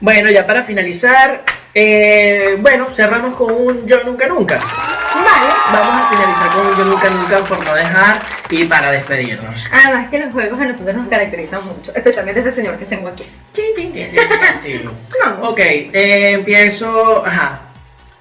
[0.00, 1.42] Bueno, ya para finalizar,
[1.74, 4.58] eh, bueno, cerramos con un yo nunca nunca.
[4.58, 5.52] Vale.
[5.72, 8.20] Vamos a finalizar con un yo nunca nunca por no dejar
[8.50, 9.66] y para despedirnos.
[9.72, 13.24] Además que los juegos a nosotros nos caracterizan mucho, especialmente este señor que tengo aquí.
[13.52, 13.64] Sí.
[15.22, 15.50] No.
[15.50, 17.24] Ok, eh, empiezo.
[17.24, 17.60] Ajá.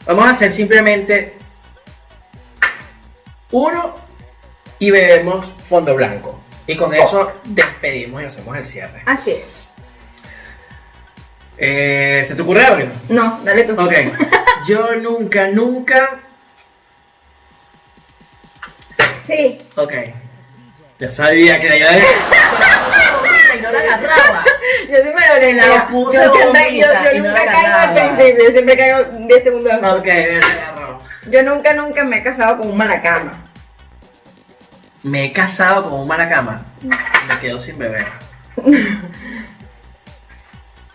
[0.05, 1.33] Vamos a hacer simplemente
[3.51, 3.95] uno
[4.79, 6.39] y bebemos fondo blanco.
[6.67, 9.03] Y con eso despedimos y hacemos el cierre.
[9.05, 9.62] Así es.
[11.65, 12.91] Eh, ¿Se te ocurre algo?
[13.07, 13.71] No, dale tú.
[13.81, 13.93] Ok.
[14.67, 16.19] Yo nunca, nunca.
[19.25, 19.61] Sí.
[19.77, 19.93] Ok.
[20.99, 22.03] Ya sabía que la idea de.
[23.55, 24.45] Ignora la traba.
[24.89, 28.45] Yo siempre lo Yo puse siempre, yo, yo y no nunca la caigo al principio,
[28.45, 29.93] yo siempre caigo 10 segundos después.
[29.93, 30.97] Ok, agarró.
[31.29, 33.31] Yo nunca, nunca me he casado con un malacama.
[35.03, 36.65] Me he casado con un malacama.
[36.81, 38.05] Me quedo sin beber.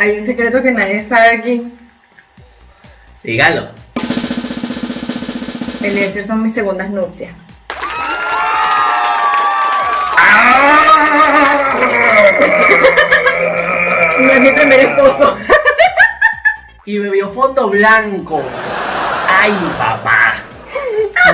[0.00, 1.72] Hay un secreto que nadie sabe aquí.
[3.24, 3.70] Dígalo.
[5.82, 7.32] Eliezer son mis segundas nupcias.
[14.20, 15.36] No es mi primer esposo.
[16.84, 18.40] Y bebió fondo blanco.
[19.28, 20.36] Ay, papá.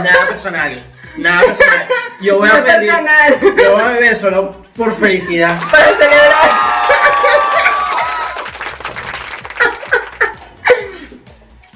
[0.02, 0.82] Nada personal.
[1.18, 1.86] Nada personal.
[2.22, 3.38] Yo voy a No personal.
[3.62, 5.60] Yo voy a beber solo por felicidad.
[5.70, 6.73] Para celebrar.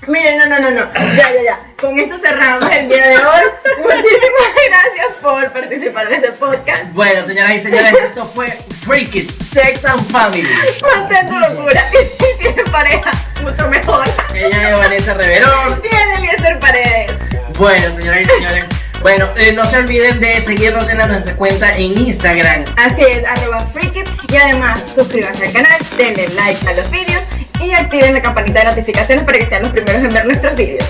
[0.09, 0.95] Miren, no, no, no, no.
[0.95, 1.59] Ya, ya, ya.
[1.79, 3.43] Con esto cerramos el día de hoy.
[3.83, 6.85] Muchísimas gracias por participar de este podcast.
[6.93, 8.49] Bueno, señoras y señores, esto fue
[8.87, 10.49] Freak It, Sex and Family.
[10.81, 11.83] Mantén tu locura.
[11.93, 13.11] Y si tienes pareja,
[13.43, 14.05] mucho mejor.
[14.35, 15.83] Ella es Vanessa Reverón.
[15.83, 17.13] Tiene Eliezer Paredes.
[17.59, 18.65] Bueno, señoras y señores.
[19.03, 22.65] Bueno, eh, no se olviden de seguirnos en nuestra cuenta en Instagram.
[22.79, 27.28] Así es, arroba freakit y además suscríbanse al canal, denle like a los vídeos
[27.61, 30.85] y activen la campanita de notificaciones para que sean los primeros en ver nuestros vídeos.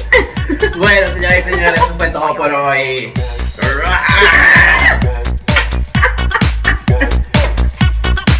[0.76, 3.12] Bueno, señoras y señores, eso fue todo por hoy.